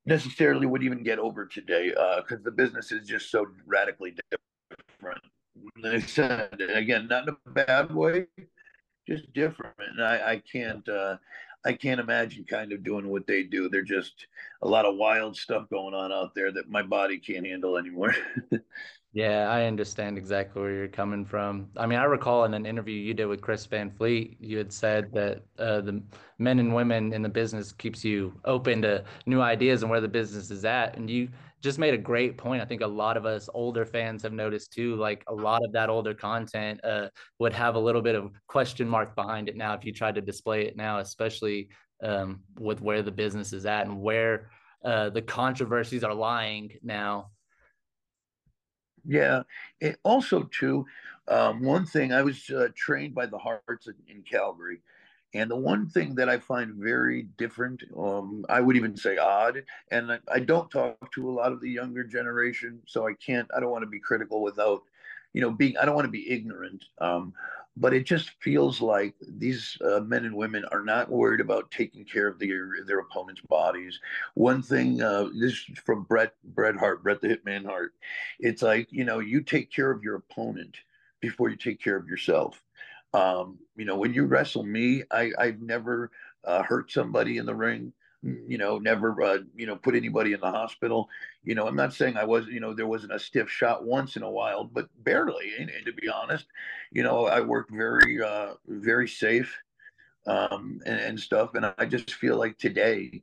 necessarily 0.06 0.66
would 0.66 0.82
even 0.82 1.02
get 1.02 1.18
over 1.18 1.46
today 1.46 1.88
because 1.88 2.40
uh, 2.40 2.44
the 2.44 2.50
business 2.50 2.92
is 2.92 3.08
just 3.08 3.30
so 3.30 3.46
radically 3.66 4.14
different. 4.30 5.22
I 5.84 6.00
said, 6.00 6.60
again, 6.60 7.08
not 7.08 7.28
in 7.28 7.36
a 7.46 7.50
bad 7.50 7.94
way, 7.94 8.26
just 9.08 9.32
different. 9.32 9.76
And 9.78 10.04
I, 10.04 10.32
I 10.32 10.42
can't, 10.50 10.86
uh, 10.88 11.16
I 11.64 11.72
can't 11.72 12.00
imagine 12.00 12.44
kind 12.44 12.72
of 12.72 12.84
doing 12.84 13.08
what 13.08 13.26
they 13.26 13.42
do. 13.42 13.68
They're 13.68 13.82
just 13.82 14.26
a 14.62 14.68
lot 14.68 14.84
of 14.84 14.96
wild 14.96 15.36
stuff 15.36 15.68
going 15.70 15.94
on 15.94 16.12
out 16.12 16.34
there 16.34 16.52
that 16.52 16.68
my 16.68 16.82
body 16.82 17.18
can't 17.18 17.46
handle 17.46 17.78
anymore. 17.78 18.14
yeah, 19.14 19.48
I 19.48 19.64
understand 19.64 20.18
exactly 20.18 20.60
where 20.60 20.72
you're 20.72 20.88
coming 20.88 21.24
from. 21.24 21.70
I 21.76 21.86
mean, 21.86 21.98
I 21.98 22.04
recall 22.04 22.44
in 22.44 22.52
an 22.52 22.66
interview 22.66 22.96
you 22.96 23.14
did 23.14 23.26
with 23.26 23.40
Chris 23.40 23.64
Van 23.64 23.90
Vliet, 23.90 24.36
you 24.40 24.58
had 24.58 24.72
said 24.72 25.12
that 25.14 25.42
uh, 25.58 25.80
the 25.80 26.02
men 26.38 26.58
and 26.58 26.74
women 26.74 27.12
in 27.12 27.22
the 27.22 27.28
business 27.28 27.72
keeps 27.72 28.04
you 28.04 28.38
open 28.44 28.82
to 28.82 29.04
new 29.24 29.40
ideas 29.40 29.82
and 29.82 29.90
where 29.90 30.00
the 30.00 30.08
business 30.08 30.50
is 30.50 30.64
at. 30.64 30.96
And 30.96 31.08
you 31.08 31.28
just 31.64 31.78
made 31.78 31.94
a 31.94 31.98
great 31.98 32.36
point. 32.36 32.60
I 32.60 32.66
think 32.66 32.82
a 32.82 32.86
lot 32.86 33.16
of 33.16 33.24
us 33.24 33.48
older 33.54 33.86
fans 33.86 34.22
have 34.22 34.34
noticed 34.34 34.70
too, 34.74 34.96
like 34.96 35.24
a 35.28 35.34
lot 35.34 35.64
of 35.64 35.72
that 35.72 35.88
older 35.88 36.12
content 36.12 36.78
uh, 36.84 37.08
would 37.38 37.54
have 37.54 37.74
a 37.74 37.80
little 37.80 38.02
bit 38.02 38.14
of 38.14 38.30
question 38.46 38.86
mark 38.86 39.16
behind 39.16 39.48
it 39.48 39.56
now 39.56 39.72
if 39.72 39.82
you 39.82 39.90
tried 39.90 40.14
to 40.16 40.20
display 40.20 40.66
it 40.66 40.76
now, 40.76 40.98
especially 40.98 41.70
um, 42.02 42.42
with 42.60 42.82
where 42.82 43.00
the 43.00 43.10
business 43.10 43.54
is 43.54 43.64
at 43.64 43.86
and 43.86 43.98
where 43.98 44.50
uh, 44.84 45.08
the 45.08 45.22
controversies 45.22 46.04
are 46.04 46.12
lying 46.12 46.70
now. 46.82 47.30
Yeah. 49.06 49.44
It 49.80 49.96
also, 50.02 50.42
too, 50.42 50.84
um, 51.28 51.62
one 51.62 51.86
thing 51.86 52.12
I 52.12 52.20
was 52.20 52.50
uh, 52.50 52.68
trained 52.76 53.14
by 53.14 53.24
the 53.24 53.38
Hearts 53.38 53.86
in, 53.86 53.94
in 54.06 54.22
Calgary 54.22 54.80
and 55.34 55.50
the 55.50 55.56
one 55.56 55.88
thing 55.88 56.14
that 56.14 56.28
I 56.28 56.38
find 56.38 56.74
very 56.74 57.22
different, 57.36 57.82
um, 57.98 58.46
I 58.48 58.60
would 58.60 58.76
even 58.76 58.96
say 58.96 59.18
odd, 59.18 59.64
and 59.90 60.12
I, 60.12 60.18
I, 60.32 60.38
don't 60.38 60.70
talk 60.70 61.12
to 61.12 61.28
a 61.28 61.32
lot 61.32 61.50
of 61.50 61.60
the 61.60 61.70
younger 61.70 62.04
generation, 62.04 62.80
so 62.86 63.06
I 63.06 63.14
can't, 63.14 63.48
I 63.54 63.58
don't 63.58 63.72
want 63.72 63.82
to 63.82 63.90
be 63.90 63.98
critical 63.98 64.42
without, 64.42 64.82
you 65.32 65.40
know, 65.40 65.50
being, 65.50 65.76
I 65.76 65.84
don't 65.84 65.96
want 65.96 66.06
to 66.06 66.10
be 66.12 66.30
ignorant. 66.30 66.84
Um, 66.98 67.34
but 67.76 67.92
it 67.92 68.06
just 68.06 68.30
feels 68.40 68.80
like 68.80 69.14
these 69.20 69.76
uh, 69.84 69.98
men 69.98 70.24
and 70.24 70.36
women 70.36 70.64
are 70.70 70.84
not 70.84 71.10
worried 71.10 71.40
about 71.40 71.72
taking 71.72 72.04
care 72.04 72.28
of 72.28 72.38
their 72.38 72.84
their 72.86 73.00
opponents' 73.00 73.40
bodies. 73.48 73.98
One 74.34 74.62
thing, 74.62 75.02
uh, 75.02 75.24
this 75.40 75.54
is 75.54 75.78
from 75.84 76.04
Brett 76.04 76.34
Bret 76.44 76.76
Hart, 76.76 77.02
Bret 77.02 77.20
the 77.20 77.26
Hitman 77.26 77.66
Hart. 77.66 77.94
It's 78.38 78.62
like 78.62 78.92
you 78.92 79.02
know, 79.02 79.18
you 79.18 79.40
take 79.40 79.72
care 79.72 79.90
of 79.90 80.04
your 80.04 80.14
opponent 80.14 80.76
before 81.20 81.48
you 81.48 81.56
take 81.56 81.82
care 81.82 81.96
of 81.96 82.06
yourself 82.06 82.62
um, 83.14 83.58
you 83.76 83.84
know, 83.84 83.96
when 83.96 84.12
you 84.12 84.26
wrestle 84.26 84.64
me, 84.64 85.04
I, 85.10 85.30
I've 85.38 85.62
never 85.62 86.10
uh, 86.44 86.62
hurt 86.64 86.90
somebody 86.90 87.38
in 87.38 87.46
the 87.46 87.54
ring. 87.54 87.92
You 88.22 88.56
know, 88.56 88.78
never 88.78 89.20
uh, 89.22 89.38
you 89.54 89.66
know 89.66 89.76
put 89.76 89.94
anybody 89.94 90.32
in 90.32 90.40
the 90.40 90.50
hospital. 90.50 91.10
You 91.42 91.54
know, 91.54 91.66
I'm 91.66 91.76
not 91.76 91.92
saying 91.92 92.16
I 92.16 92.24
was. 92.24 92.46
You 92.46 92.58
know, 92.58 92.72
there 92.72 92.86
wasn't 92.86 93.12
a 93.12 93.18
stiff 93.18 93.50
shot 93.50 93.84
once 93.84 94.16
in 94.16 94.22
a 94.22 94.30
while, 94.30 94.64
but 94.64 94.88
barely. 95.04 95.52
And, 95.58 95.68
and 95.68 95.84
to 95.84 95.92
be 95.92 96.08
honest, 96.08 96.46
you 96.90 97.02
know, 97.02 97.26
I 97.26 97.42
worked 97.42 97.70
very 97.70 98.22
uh, 98.22 98.54
very 98.66 99.08
safe 99.08 99.54
um, 100.26 100.80
and, 100.86 100.98
and 100.98 101.20
stuff. 101.20 101.54
And 101.54 101.66
I 101.76 101.84
just 101.84 102.14
feel 102.14 102.38
like 102.38 102.56
today 102.56 103.22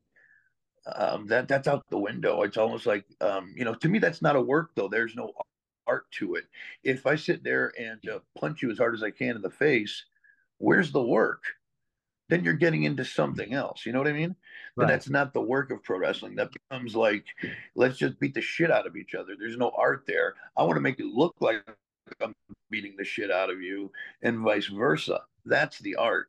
um, 0.96 1.26
that 1.28 1.48
that's 1.48 1.68
out 1.68 1.84
the 1.90 1.98
window. 1.98 2.44
It's 2.44 2.58
almost 2.58 2.86
like 2.86 3.06
um, 3.22 3.56
you 3.58 3.66
know, 3.66 3.74
to 3.74 3.90
me, 3.90 3.98
that's 3.98 4.22
not 4.22 4.36
a 4.36 4.42
work 4.42 4.70
though. 4.76 4.88
There's 4.88 5.16
no 5.16 5.32
art 5.92 6.10
to 6.12 6.36
it. 6.36 6.46
If 6.84 7.06
I 7.06 7.16
sit 7.16 7.44
there 7.44 7.74
and 7.78 8.00
uh, 8.10 8.20
punch 8.40 8.62
you 8.62 8.72
as 8.72 8.78
hard 8.78 8.96
as 8.96 9.04
I 9.04 9.12
can 9.12 9.36
in 9.36 9.42
the 9.42 9.50
face, 9.50 10.06
where's 10.58 10.92
the 10.92 11.04
work? 11.04 11.44
Then 12.30 12.46
you're 12.46 12.54
getting 12.54 12.84
into 12.84 13.04
something 13.04 13.54
else. 13.54 13.86
You 13.86 13.92
know 13.92 14.00
what 14.00 14.08
I 14.08 14.14
mean? 14.14 14.36
Right. 14.78 14.88
that's 14.88 15.10
not 15.10 15.34
the 15.34 15.42
work 15.42 15.70
of 15.70 15.84
pro 15.84 15.98
wrestling. 15.98 16.36
That 16.36 16.52
becomes 16.54 16.96
like, 16.96 17.26
let's 17.76 17.98
just 17.98 18.20
beat 18.22 18.34
the 18.34 18.42
shit 18.42 18.72
out 18.72 18.88
of 18.88 18.96
each 18.96 19.16
other. 19.16 19.36
There's 19.38 19.58
no 19.58 19.72
art 19.78 20.06
there. 20.08 20.36
I 20.56 20.64
want 20.64 20.76
to 20.76 20.82
make 20.82 21.00
it 21.02 21.08
look 21.08 21.36
like 21.42 21.62
I'm 22.22 22.34
beating 22.70 22.96
the 22.98 23.04
shit 23.04 23.32
out 23.32 23.50
of 23.50 23.62
you, 23.62 23.92
and 24.22 24.40
vice 24.40 24.68
versa. 24.68 25.22
That's 25.46 25.80
the 25.80 25.96
art, 25.96 26.28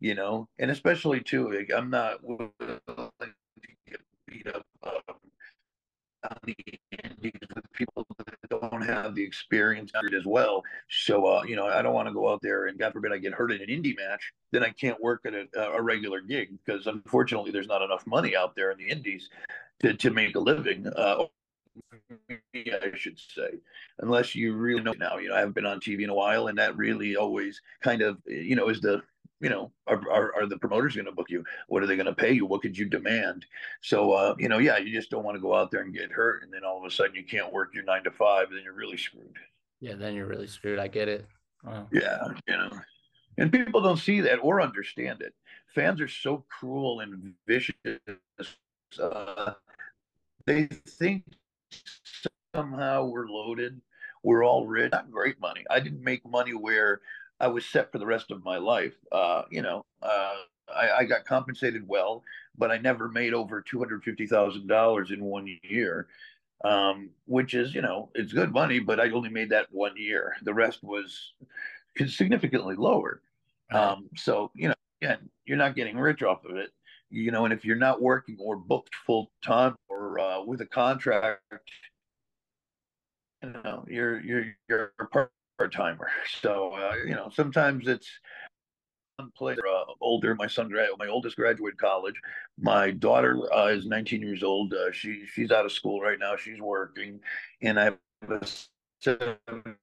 you 0.00 0.14
know. 0.14 0.48
And 0.58 0.70
especially 0.72 1.20
too, 1.20 1.52
like, 1.52 1.70
I'm 1.74 1.90
not 1.90 2.18
willing 2.22 2.50
to 2.60 2.80
get 3.88 4.00
beat 4.26 4.48
up 4.48 4.66
um, 4.82 5.16
on 6.24 6.38
the 6.44 6.56
have 8.84 9.14
the 9.14 9.22
experience 9.22 9.92
as 10.16 10.24
well. 10.24 10.62
So, 10.88 11.26
uh, 11.26 11.42
you 11.44 11.56
know, 11.56 11.66
I 11.66 11.82
don't 11.82 11.94
want 11.94 12.08
to 12.08 12.14
go 12.14 12.30
out 12.30 12.40
there 12.42 12.66
and 12.66 12.78
God 12.78 12.92
forbid 12.92 13.12
I 13.12 13.18
get 13.18 13.32
hurt 13.32 13.52
in 13.52 13.60
an 13.60 13.68
indie 13.68 13.96
match, 13.96 14.32
then 14.52 14.62
I 14.62 14.70
can't 14.70 15.00
work 15.00 15.22
at 15.26 15.34
a, 15.34 15.48
a 15.72 15.82
regular 15.82 16.20
gig 16.20 16.50
because 16.64 16.86
unfortunately 16.86 17.50
there's 17.50 17.68
not 17.68 17.82
enough 17.82 18.06
money 18.06 18.36
out 18.36 18.54
there 18.54 18.70
in 18.70 18.78
the 18.78 18.88
indies 18.88 19.28
to, 19.80 19.94
to 19.94 20.10
make 20.10 20.36
a 20.36 20.40
living. 20.40 20.86
Uh, 20.86 21.24
I 22.54 22.92
should 22.94 23.18
say, 23.18 23.58
unless 23.98 24.34
you 24.34 24.54
really 24.54 24.82
know 24.82 24.92
now. 24.92 25.16
You 25.16 25.30
know, 25.30 25.34
I 25.34 25.40
haven't 25.40 25.54
been 25.56 25.66
on 25.66 25.80
TV 25.80 26.02
in 26.02 26.10
a 26.10 26.14
while, 26.14 26.46
and 26.46 26.58
that 26.58 26.76
really 26.76 27.16
always 27.16 27.60
kind 27.82 28.02
of, 28.02 28.18
you 28.26 28.54
know, 28.54 28.68
is 28.68 28.80
the 28.80 29.02
you 29.44 29.50
know, 29.50 29.70
are, 29.86 30.00
are, 30.10 30.34
are 30.34 30.46
the 30.46 30.56
promoters 30.56 30.94
going 30.96 31.04
to 31.04 31.12
book 31.12 31.28
you? 31.28 31.44
What 31.68 31.82
are 31.82 31.86
they 31.86 31.96
going 31.96 32.06
to 32.06 32.14
pay 32.14 32.32
you? 32.32 32.46
What 32.46 32.62
could 32.62 32.78
you 32.78 32.86
demand? 32.86 33.44
So, 33.82 34.12
uh, 34.12 34.34
you 34.38 34.48
know, 34.48 34.56
yeah, 34.56 34.78
you 34.78 34.90
just 34.90 35.10
don't 35.10 35.22
want 35.22 35.36
to 35.36 35.40
go 35.40 35.54
out 35.54 35.70
there 35.70 35.82
and 35.82 35.92
get 35.92 36.10
hurt. 36.10 36.42
And 36.42 36.50
then 36.50 36.64
all 36.64 36.78
of 36.78 36.84
a 36.84 36.90
sudden 36.90 37.14
you 37.14 37.24
can't 37.24 37.52
work 37.52 37.74
your 37.74 37.84
nine 37.84 38.04
to 38.04 38.10
five. 38.10 38.46
Then 38.50 38.62
you're 38.64 38.72
really 38.72 38.96
screwed. 38.96 39.36
Yeah. 39.80 39.96
Then 39.96 40.14
you're 40.14 40.26
really 40.26 40.46
screwed. 40.46 40.78
I 40.78 40.88
get 40.88 41.08
it. 41.08 41.26
Wow. 41.62 41.86
Yeah. 41.92 42.28
You 42.48 42.56
know, 42.56 42.70
and 43.36 43.52
people 43.52 43.82
don't 43.82 43.98
see 43.98 44.22
that 44.22 44.36
or 44.36 44.62
understand 44.62 45.20
it. 45.20 45.34
Fans 45.74 46.00
are 46.00 46.08
so 46.08 46.46
cruel 46.48 47.00
and 47.00 47.34
vicious. 47.46 47.74
Uh, 48.98 49.52
they 50.46 50.64
think 50.66 51.24
somehow 52.54 53.04
we're 53.04 53.28
loaded. 53.28 53.78
We're 54.22 54.42
all 54.42 54.66
rich. 54.66 54.90
Not 54.92 55.10
great 55.10 55.38
money. 55.38 55.64
I 55.68 55.80
didn't 55.80 56.02
make 56.02 56.26
money 56.26 56.54
where 56.54 57.02
I 57.44 57.48
was 57.48 57.66
set 57.66 57.92
for 57.92 57.98
the 57.98 58.06
rest 58.06 58.30
of 58.30 58.42
my 58.42 58.56
life. 58.56 58.94
Uh, 59.12 59.42
you 59.50 59.60
know, 59.60 59.84
uh, 60.02 60.34
I, 60.74 60.90
I, 61.00 61.04
got 61.04 61.26
compensated 61.26 61.86
well, 61.86 62.22
but 62.56 62.70
I 62.70 62.78
never 62.78 63.06
made 63.10 63.34
over 63.34 63.60
two 63.60 63.78
hundred 63.78 64.02
fifty 64.02 64.26
thousand 64.26 64.66
dollars 64.66 65.10
in 65.10 65.22
one 65.22 65.46
year, 65.62 66.08
um, 66.64 67.10
which 67.26 67.52
is 67.52 67.74
you 67.74 67.82
know 67.82 68.08
it's 68.14 68.32
good 68.32 68.50
money, 68.50 68.78
but 68.78 68.98
I 68.98 69.10
only 69.10 69.28
made 69.28 69.50
that 69.50 69.66
one 69.70 69.92
year. 69.94 70.34
The 70.42 70.54
rest 70.54 70.82
was 70.82 71.34
significantly 72.06 72.76
lower. 72.76 73.20
Um, 73.70 74.08
so 74.16 74.50
you 74.54 74.68
know, 74.68 74.74
again, 75.02 75.28
you're 75.44 75.58
not 75.58 75.76
getting 75.76 75.98
rich 75.98 76.22
off 76.22 76.46
of 76.46 76.56
it. 76.56 76.70
You 77.10 77.30
know, 77.30 77.44
and 77.44 77.52
if 77.52 77.62
you're 77.62 77.76
not 77.76 78.00
working 78.00 78.38
or 78.40 78.56
booked 78.56 78.94
full 79.06 79.30
time 79.44 79.76
or 79.90 80.18
uh, 80.18 80.42
with 80.42 80.62
a 80.62 80.66
contract, 80.66 81.42
you 83.42 83.50
know, 83.50 83.84
you're 83.86 84.18
you're 84.20 84.46
you're 84.66 84.92
part 85.12 85.12
part 85.12 85.30
timer. 85.58 86.08
So 86.40 86.72
uh, 86.72 86.94
you 87.06 87.14
know, 87.14 87.30
sometimes 87.32 87.88
it's 87.88 88.08
one 89.16 89.30
player 89.36 89.58
uh, 89.68 89.92
older. 90.00 90.34
My 90.34 90.46
son, 90.46 90.70
my 90.98 91.06
oldest, 91.06 91.36
graduated 91.36 91.78
college. 91.78 92.14
My 92.58 92.90
daughter 92.90 93.38
uh, 93.54 93.66
is 93.66 93.86
19 93.86 94.20
years 94.20 94.42
old. 94.42 94.74
Uh, 94.74 94.92
she 94.92 95.24
she's 95.32 95.50
out 95.50 95.64
of 95.64 95.72
school 95.72 96.00
right 96.00 96.18
now. 96.18 96.36
She's 96.36 96.60
working, 96.60 97.20
and 97.62 97.78
I 97.78 97.84
have 97.84 97.96
a 98.30 98.46
17 99.00 99.76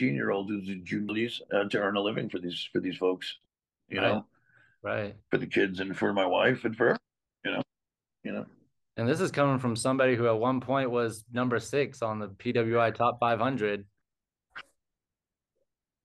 year 0.00 0.30
old 0.30 0.48
who's 0.48 0.68
in 0.68 0.84
juniors 0.84 1.42
uh, 1.52 1.64
to 1.64 1.78
earn 1.78 1.96
a 1.96 2.00
living 2.00 2.28
for 2.28 2.38
these 2.38 2.68
for 2.72 2.80
these 2.80 2.96
folks. 2.96 3.38
You 3.88 4.00
right. 4.00 4.08
know, 4.08 4.26
right 4.82 5.14
for 5.30 5.38
the 5.38 5.46
kids 5.46 5.80
and 5.80 5.96
for 5.96 6.12
my 6.12 6.26
wife 6.26 6.64
and 6.64 6.76
for 6.76 6.88
her, 6.88 6.98
you 7.44 7.52
know, 7.52 7.62
you 8.24 8.32
know. 8.32 8.46
And 8.98 9.06
this 9.06 9.20
is 9.20 9.30
coming 9.30 9.58
from 9.58 9.76
somebody 9.76 10.16
who 10.16 10.26
at 10.26 10.38
one 10.38 10.60
point 10.60 10.90
was 10.90 11.22
number 11.30 11.60
six 11.60 12.00
on 12.00 12.18
the 12.18 12.28
PWI 12.28 12.94
top 12.94 13.18
500. 13.20 13.84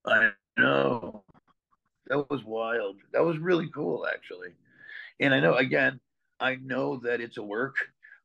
I 0.06 0.30
know. 0.58 1.24
that 2.08 2.28
was 2.30 2.44
wild. 2.44 2.96
That 3.12 3.24
was 3.24 3.38
really 3.38 3.68
cool, 3.74 4.06
actually. 4.06 4.50
And 5.20 5.32
I 5.32 5.40
know, 5.40 5.54
again, 5.54 6.00
I 6.40 6.56
know 6.56 6.96
that 7.04 7.20
it's 7.20 7.36
a 7.38 7.42
work, 7.42 7.76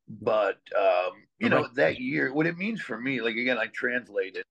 but 0.10 0.58
um, 0.78 1.12
you 1.40 1.50
know, 1.50 1.68
that 1.76 2.00
year, 2.00 2.34
what 2.34 2.48
it 2.48 2.58
means 2.58 2.82
for 2.82 3.00
me, 3.00 3.22
like 3.22 3.36
again, 3.36 3.58
I 3.58 3.68
translated. 3.68 4.44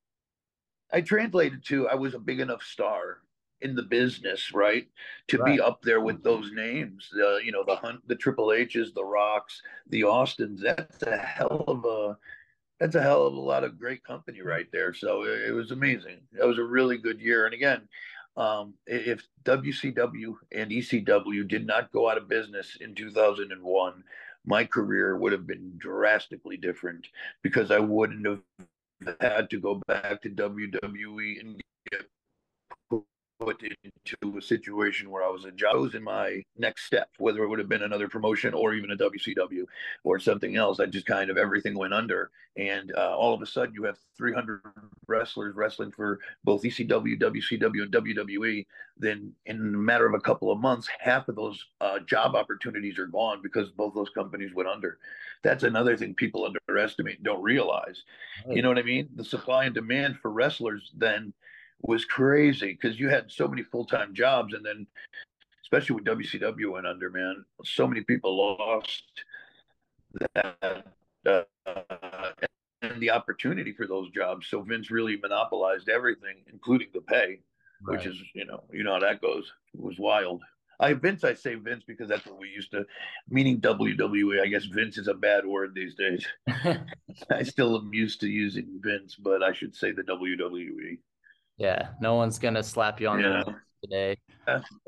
I 0.92 1.00
translated 1.00 1.64
to 1.66 1.88
I 1.88 1.96
was 1.96 2.14
a 2.14 2.18
big 2.20 2.38
enough 2.38 2.62
star 2.62 3.18
in 3.62 3.74
the 3.74 3.82
business, 3.82 4.52
right, 4.52 4.86
to 5.28 5.38
Right. 5.38 5.56
be 5.56 5.60
up 5.60 5.82
there 5.82 6.00
with 6.00 6.22
those 6.22 6.52
names. 6.52 7.10
Uh, 7.16 7.38
you 7.38 7.50
know, 7.50 7.64
the 7.64 7.74
hunt, 7.74 8.06
the 8.06 8.14
Triple 8.14 8.52
H's, 8.52 8.92
the 8.92 9.04
Rocks, 9.04 9.60
the 9.88 10.04
Austins. 10.04 10.60
That's 10.62 11.02
a 11.02 11.16
hell 11.16 11.64
of 11.66 11.84
a 11.84 12.16
that's 12.78 12.94
a 12.94 13.02
hell 13.02 13.26
of 13.26 13.34
a 13.34 13.40
lot 13.40 13.64
of 13.64 13.78
great 13.78 14.04
company 14.04 14.42
right 14.42 14.66
there. 14.72 14.92
So 14.92 15.22
it, 15.22 15.48
it 15.48 15.52
was 15.52 15.70
amazing. 15.70 16.18
That 16.32 16.46
was 16.46 16.58
a 16.58 16.64
really 16.64 16.98
good 16.98 17.20
year. 17.20 17.46
And 17.46 17.54
again, 17.54 17.88
um, 18.36 18.74
if 18.86 19.26
WCW 19.44 20.34
and 20.52 20.70
ECW 20.70 21.48
did 21.48 21.66
not 21.66 21.90
go 21.92 22.10
out 22.10 22.18
of 22.18 22.28
business 22.28 22.76
in 22.80 22.94
2001, 22.94 24.04
my 24.44 24.64
career 24.64 25.16
would 25.16 25.32
have 25.32 25.46
been 25.46 25.72
drastically 25.78 26.56
different 26.56 27.08
because 27.42 27.70
I 27.70 27.78
wouldn't 27.78 28.26
have 28.26 29.16
had 29.20 29.50
to 29.50 29.60
go 29.60 29.80
back 29.86 30.22
to 30.22 30.30
WWE 30.30 31.40
and 31.40 31.60
put 33.38 33.62
into 33.62 34.38
a 34.38 34.42
situation 34.42 35.10
where 35.10 35.22
I 35.22 35.28
was 35.28 35.44
a 35.44 35.50
job. 35.50 35.74
I 35.74 35.78
was 35.78 35.94
in 35.94 36.02
my 36.02 36.42
next 36.56 36.86
step, 36.86 37.08
whether 37.18 37.42
it 37.42 37.48
would 37.48 37.58
have 37.58 37.68
been 37.68 37.82
another 37.82 38.08
promotion 38.08 38.54
or 38.54 38.74
even 38.74 38.90
a 38.90 38.96
WCW 38.96 39.64
or 40.04 40.18
something 40.18 40.56
else. 40.56 40.80
I 40.80 40.86
just 40.86 41.06
kind 41.06 41.30
of 41.30 41.36
everything 41.36 41.76
went 41.76 41.94
under, 41.94 42.30
and 42.56 42.92
uh, 42.96 43.16
all 43.16 43.34
of 43.34 43.42
a 43.42 43.46
sudden 43.46 43.74
you 43.74 43.84
have 43.84 43.98
300 44.16 44.60
wrestlers 45.06 45.54
wrestling 45.54 45.92
for 45.92 46.18
both 46.44 46.62
ECW, 46.62 47.20
WCW, 47.20 47.82
and 47.82 47.92
WWE. 47.92 48.66
Then 48.98 49.32
in 49.44 49.56
a 49.56 49.78
matter 49.78 50.06
of 50.06 50.14
a 50.14 50.20
couple 50.20 50.50
of 50.50 50.58
months, 50.58 50.88
half 50.98 51.28
of 51.28 51.36
those 51.36 51.64
uh, 51.80 51.98
job 52.00 52.34
opportunities 52.34 52.98
are 52.98 53.06
gone 53.06 53.40
because 53.42 53.68
both 53.70 53.94
those 53.94 54.10
companies 54.10 54.54
went 54.54 54.68
under. 54.68 54.98
That's 55.42 55.64
another 55.64 55.96
thing 55.96 56.14
people 56.14 56.48
underestimate, 56.68 57.22
don't 57.22 57.42
realize. 57.42 58.02
You 58.48 58.62
know 58.62 58.68
what 58.68 58.78
I 58.78 58.82
mean? 58.82 59.08
The 59.14 59.24
supply 59.24 59.66
and 59.66 59.74
demand 59.74 60.18
for 60.18 60.30
wrestlers 60.30 60.90
then 60.96 61.32
was 61.82 62.04
crazy 62.04 62.72
because 62.72 62.98
you 62.98 63.08
had 63.08 63.30
so 63.30 63.48
many 63.48 63.62
full 63.62 63.84
time 63.84 64.14
jobs, 64.14 64.54
and 64.54 64.64
then 64.64 64.86
especially 65.62 65.96
when 65.96 66.04
WCW 66.04 66.72
went 66.72 66.86
under, 66.86 67.10
man, 67.10 67.44
so 67.64 67.86
many 67.86 68.02
people 68.02 68.36
lost 68.36 69.04
that 70.34 70.86
uh, 71.26 71.42
and 72.82 73.00
the 73.00 73.10
opportunity 73.10 73.72
for 73.72 73.86
those 73.86 74.10
jobs. 74.10 74.46
So 74.48 74.62
Vince 74.62 74.90
really 74.90 75.16
monopolized 75.16 75.88
everything, 75.88 76.36
including 76.52 76.88
the 76.94 77.00
pay, 77.00 77.40
which 77.82 78.06
is 78.06 78.16
you 78.34 78.46
know 78.46 78.64
you 78.72 78.84
know 78.84 78.94
how 78.94 79.00
that 79.00 79.20
goes. 79.20 79.52
It 79.74 79.82
was 79.82 79.98
wild. 79.98 80.42
I 80.78 80.92
Vince, 80.92 81.24
I 81.24 81.34
say 81.34 81.54
Vince 81.54 81.84
because 81.86 82.08
that's 82.08 82.26
what 82.26 82.38
we 82.38 82.48
used 82.48 82.70
to, 82.72 82.84
meaning 83.30 83.60
WWE. 83.60 84.42
I 84.42 84.46
guess 84.46 84.64
Vince 84.66 84.98
is 84.98 85.08
a 85.08 85.14
bad 85.14 85.46
word 85.46 85.74
these 85.74 85.94
days. 85.94 86.26
I 87.30 87.42
still 87.42 87.76
am 87.76 87.94
used 87.94 88.20
to 88.20 88.28
using 88.28 88.80
Vince, 88.82 89.16
but 89.16 89.42
I 89.42 89.52
should 89.52 89.74
say 89.74 89.92
the 89.92 90.02
WWE. 90.02 90.98
Yeah, 91.58 91.88
no 92.00 92.14
one's 92.14 92.38
gonna 92.38 92.62
slap 92.62 93.00
you 93.00 93.08
on 93.08 93.20
Yeah. 93.20 93.42
the 93.44 93.54
today. 93.82 94.16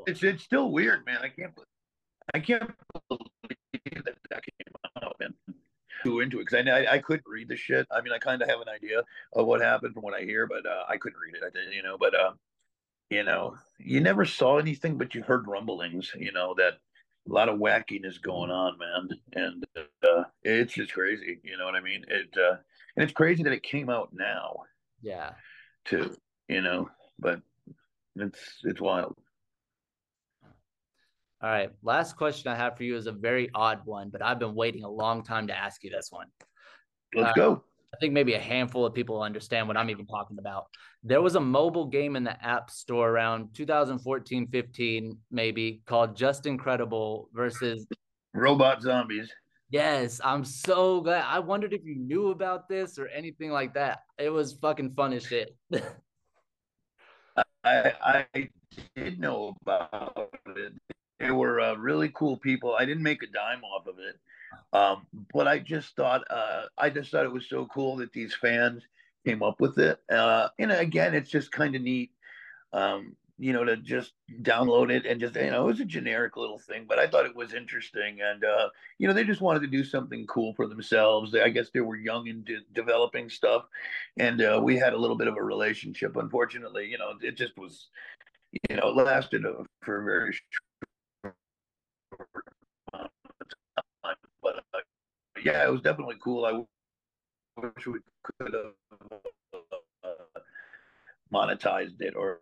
It's 0.07 0.23
it's 0.23 0.43
still 0.43 0.71
weird, 0.71 1.05
man. 1.05 1.19
I 1.21 1.29
can't 1.29 1.53
I 2.33 2.39
can't 2.39 2.71
believe 3.09 4.03
that 4.05 4.15
that 4.29 4.43
came 4.43 5.03
out, 5.03 5.15
man. 5.19 5.33
Too 6.03 6.21
into 6.21 6.39
it 6.39 6.45
because 6.47 6.65
I, 6.65 6.69
I 6.71 6.93
I 6.93 6.99
couldn't 6.99 7.25
read 7.27 7.49
the 7.49 7.57
shit. 7.57 7.85
I 7.91 8.01
mean, 8.01 8.13
I 8.13 8.19
kind 8.19 8.41
of 8.41 8.47
have 8.49 8.61
an 8.61 8.69
idea 8.69 9.03
of 9.33 9.45
what 9.47 9.61
happened 9.61 9.93
from 9.93 10.03
what 10.03 10.13
I 10.13 10.21
hear, 10.21 10.47
but 10.47 10.65
uh, 10.65 10.83
I 10.87 10.97
couldn't 10.97 11.19
read 11.19 11.35
it. 11.35 11.43
I 11.45 11.49
did, 11.49 11.73
you 11.73 11.83
know. 11.83 11.97
But 11.97 12.15
uh, 12.15 12.31
you 13.09 13.23
know, 13.23 13.57
you 13.79 13.99
never 13.99 14.23
saw 14.23 14.59
anything, 14.59 14.97
but 14.97 15.13
you 15.13 15.23
heard 15.23 15.47
rumblings. 15.47 16.11
You 16.17 16.31
know 16.31 16.53
that 16.57 16.75
a 17.29 17.33
lot 17.33 17.49
of 17.49 17.59
wackiness 17.59 18.21
going 18.21 18.49
on, 18.49 18.77
man, 18.77 19.09
and 19.33 19.65
uh, 20.03 20.23
it's 20.43 20.73
just 20.73 20.93
crazy. 20.93 21.39
You 21.43 21.57
know 21.57 21.65
what 21.65 21.75
I 21.75 21.81
mean? 21.81 22.05
It 22.07 22.29
uh, 22.37 22.57
and 22.95 23.03
it's 23.03 23.13
crazy 23.13 23.43
that 23.43 23.53
it 23.53 23.63
came 23.63 23.89
out 23.89 24.09
now 24.13 24.61
Yeah. 25.01 25.31
too. 25.85 26.15
You 26.49 26.61
know, 26.61 26.89
but 27.19 27.41
it's 28.15 28.39
it's 28.63 28.81
wild. 28.81 29.15
All 31.41 31.49
right. 31.49 31.69
Last 31.83 32.17
question 32.17 32.51
I 32.51 32.55
have 32.55 32.75
for 32.75 32.83
you 32.83 32.97
is 32.97 33.07
a 33.07 33.13
very 33.13 33.49
odd 33.55 33.81
one, 33.85 34.09
but 34.09 34.21
I've 34.21 34.39
been 34.39 34.55
waiting 34.55 34.83
a 34.83 34.89
long 34.89 35.23
time 35.23 35.47
to 35.47 35.57
ask 35.57 35.83
you 35.85 35.89
this 35.89 36.09
one. 36.11 36.27
Let's 37.15 37.29
Uh, 37.29 37.33
go. 37.33 37.63
I 37.93 37.97
think 38.01 38.13
maybe 38.13 38.33
a 38.33 38.39
handful 38.39 38.85
of 38.85 38.93
people 38.93 39.21
understand 39.21 39.67
what 39.67 39.77
I'm 39.77 39.89
even 39.89 40.05
talking 40.05 40.37
about. 40.37 40.65
There 41.01 41.21
was 41.21 41.35
a 41.35 41.39
mobile 41.39 41.87
game 41.87 42.15
in 42.17 42.23
the 42.23 42.43
App 42.45 42.69
Store 42.69 43.09
around 43.09 43.53
2014 43.53 44.47
15, 44.47 45.17
maybe 45.31 45.81
called 45.85 46.15
Justin 46.15 46.57
Credible 46.57 47.29
versus. 47.33 47.87
Robot 48.33 48.81
zombies. 48.81 49.31
Yes, 49.71 50.19
I'm 50.23 50.43
so 50.43 50.99
glad. 51.01 51.25
I 51.25 51.39
wondered 51.39 51.73
if 51.73 51.85
you 51.85 51.95
knew 51.95 52.29
about 52.29 52.67
this 52.67 52.99
or 52.99 53.07
anything 53.07 53.51
like 53.51 53.75
that. 53.75 53.99
It 54.17 54.29
was 54.29 54.53
fucking 54.53 54.93
fun 54.93 55.13
as 55.13 55.25
shit. 55.25 55.55
I 57.63 58.25
I 58.33 58.49
did 58.95 59.19
know 59.19 59.55
about 59.61 60.29
it. 60.55 60.73
They 61.19 61.31
were 61.31 61.59
uh, 61.59 61.75
really 61.75 62.09
cool 62.13 62.37
people. 62.37 62.75
I 62.75 62.85
didn't 62.85 63.03
make 63.03 63.23
a 63.23 63.27
dime 63.27 63.63
off 63.63 63.87
of 63.87 63.95
it, 63.99 64.17
um, 64.73 65.05
but 65.33 65.47
I 65.47 65.59
just 65.59 65.95
thought 65.95 66.23
uh, 66.29 66.63
I 66.77 66.89
just 66.89 67.11
thought 67.11 67.25
it 67.25 67.31
was 67.31 67.49
so 67.49 67.65
cool 67.67 67.97
that 67.97 68.13
these 68.13 68.33
fans 68.35 68.83
came 69.25 69.43
up 69.43 69.59
with 69.59 69.77
it. 69.79 69.99
Uh, 70.09 70.49
and 70.59 70.71
again, 70.71 71.13
it's 71.13 71.29
just 71.29 71.51
kind 71.51 71.75
of 71.75 71.81
neat, 71.81 72.11
um, 72.71 73.15
you 73.39 73.53
know, 73.53 73.63
to 73.63 73.77
just 73.77 74.13
download 74.41 74.91
it 74.91 75.05
and 75.05 75.21
just 75.21 75.35
you 75.35 75.49
know, 75.49 75.63
it 75.63 75.71
was 75.71 75.79
a 75.79 75.85
generic 75.85 76.35
little 76.35 76.59
thing, 76.59 76.85
but 76.87 76.99
I 76.99 77.07
thought 77.07 77.25
it 77.25 77.35
was 77.35 77.53
interesting. 77.53 78.19
And 78.21 78.43
uh, 78.43 78.69
you 78.97 79.07
know, 79.07 79.13
they 79.13 79.23
just 79.23 79.39
wanted 79.39 79.61
to 79.61 79.67
do 79.67 79.83
something 79.83 80.27
cool 80.27 80.53
for 80.53 80.67
themselves. 80.67 81.33
I 81.33 81.49
guess 81.49 81.69
they 81.73 81.79
were 81.79 81.95
young 81.95 82.27
and 82.27 82.43
de- 82.43 82.65
developing 82.73 83.29
stuff, 83.29 83.63
and 84.17 84.41
uh, 84.41 84.59
we 84.61 84.77
had 84.77 84.93
a 84.93 84.97
little 84.97 85.15
bit 85.15 85.27
of 85.27 85.37
a 85.37 85.41
relationship. 85.43 86.17
Unfortunately, 86.17 86.87
you 86.87 86.97
know, 86.97 87.13
it 87.21 87.37
just 87.37 87.57
was, 87.57 87.87
you 88.69 88.75
know, 88.75 88.89
it 88.89 88.95
lasted 88.95 89.45
uh, 89.45 89.63
for 89.81 90.01
a 90.01 90.03
very 90.03 90.33
short 91.23 91.35
time. 92.93 94.15
But 94.43 94.57
uh, 94.73 94.79
yeah, 95.43 95.65
it 95.65 95.71
was 95.71 95.81
definitely 95.81 96.17
cool. 96.21 96.45
I 96.45 97.61
wish 97.61 97.87
we 97.87 97.99
could 98.23 98.53
have 98.53 98.73
uh, 100.03 100.39
monetized 101.33 102.01
it 102.01 102.15
or 102.15 102.41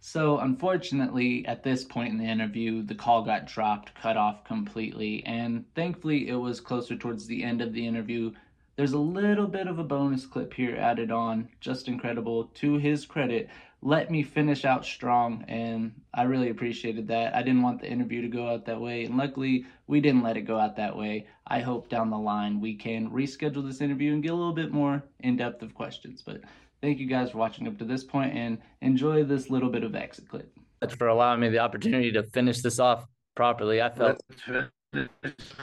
So, 0.00 0.38
unfortunately, 0.38 1.44
at 1.46 1.64
this 1.64 1.84
point 1.84 2.12
in 2.12 2.18
the 2.18 2.24
interview, 2.24 2.82
the 2.82 2.94
call 2.94 3.24
got 3.24 3.46
dropped, 3.46 3.94
cut 3.94 4.16
off 4.16 4.44
completely, 4.44 5.24
and 5.26 5.64
thankfully, 5.74 6.28
it 6.28 6.36
was 6.36 6.60
closer 6.60 6.96
towards 6.96 7.26
the 7.26 7.42
end 7.42 7.60
of 7.60 7.72
the 7.72 7.86
interview. 7.86 8.32
There's 8.76 8.92
a 8.92 8.98
little 8.98 9.48
bit 9.48 9.66
of 9.66 9.80
a 9.80 9.84
bonus 9.84 10.24
clip 10.24 10.54
here 10.54 10.76
added 10.76 11.10
on, 11.10 11.48
Justin 11.60 11.98
Credible. 11.98 12.44
To 12.44 12.78
his 12.78 13.06
credit, 13.06 13.50
let 13.82 14.08
me 14.08 14.22
finish 14.22 14.64
out 14.64 14.84
strong, 14.84 15.44
and 15.48 15.92
I 16.14 16.22
really 16.22 16.50
appreciated 16.50 17.08
that. 17.08 17.34
I 17.34 17.42
didn't 17.42 17.62
want 17.62 17.80
the 17.80 17.90
interview 17.90 18.22
to 18.22 18.28
go 18.28 18.48
out 18.48 18.66
that 18.66 18.80
way, 18.80 19.04
and 19.04 19.16
luckily, 19.16 19.66
we 19.88 20.00
didn't 20.00 20.22
let 20.22 20.36
it 20.36 20.42
go 20.42 20.58
out 20.58 20.76
that 20.76 20.96
way. 20.96 21.26
I 21.46 21.60
hope 21.60 21.88
down 21.88 22.10
the 22.10 22.18
line 22.18 22.60
we 22.60 22.76
can 22.76 23.10
reschedule 23.10 23.66
this 23.66 23.80
interview 23.80 24.12
and 24.12 24.22
get 24.22 24.32
a 24.32 24.36
little 24.36 24.52
bit 24.52 24.72
more 24.72 25.02
in 25.20 25.36
depth 25.36 25.62
of 25.62 25.74
questions, 25.74 26.22
but 26.24 26.40
Thank 26.80 26.98
you 27.00 27.06
guys 27.06 27.32
for 27.32 27.38
watching 27.38 27.66
up 27.66 27.78
to 27.78 27.84
this 27.84 28.04
point 28.04 28.36
and 28.36 28.58
enjoy 28.82 29.24
this 29.24 29.50
little 29.50 29.68
bit 29.68 29.82
of 29.82 29.94
exit 29.94 30.28
clip. 30.28 30.52
That's 30.80 30.94
for 30.94 31.08
allowing 31.08 31.40
me 31.40 31.48
the 31.48 31.58
opportunity 31.58 32.12
to 32.12 32.22
finish 32.22 32.60
this 32.60 32.78
off 32.78 33.04
properly. 33.34 33.82
I 33.82 33.90
felt, 33.90 34.20
let's 34.48 34.70
finish 34.92 35.08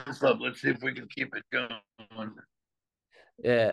this 0.06 0.22
up. 0.22 0.38
Let's 0.40 0.60
see 0.60 0.68
if 0.68 0.82
we 0.82 0.92
can 0.92 1.08
keep 1.08 1.34
it 1.34 1.42
going. 1.50 2.34
yeah. 3.42 3.70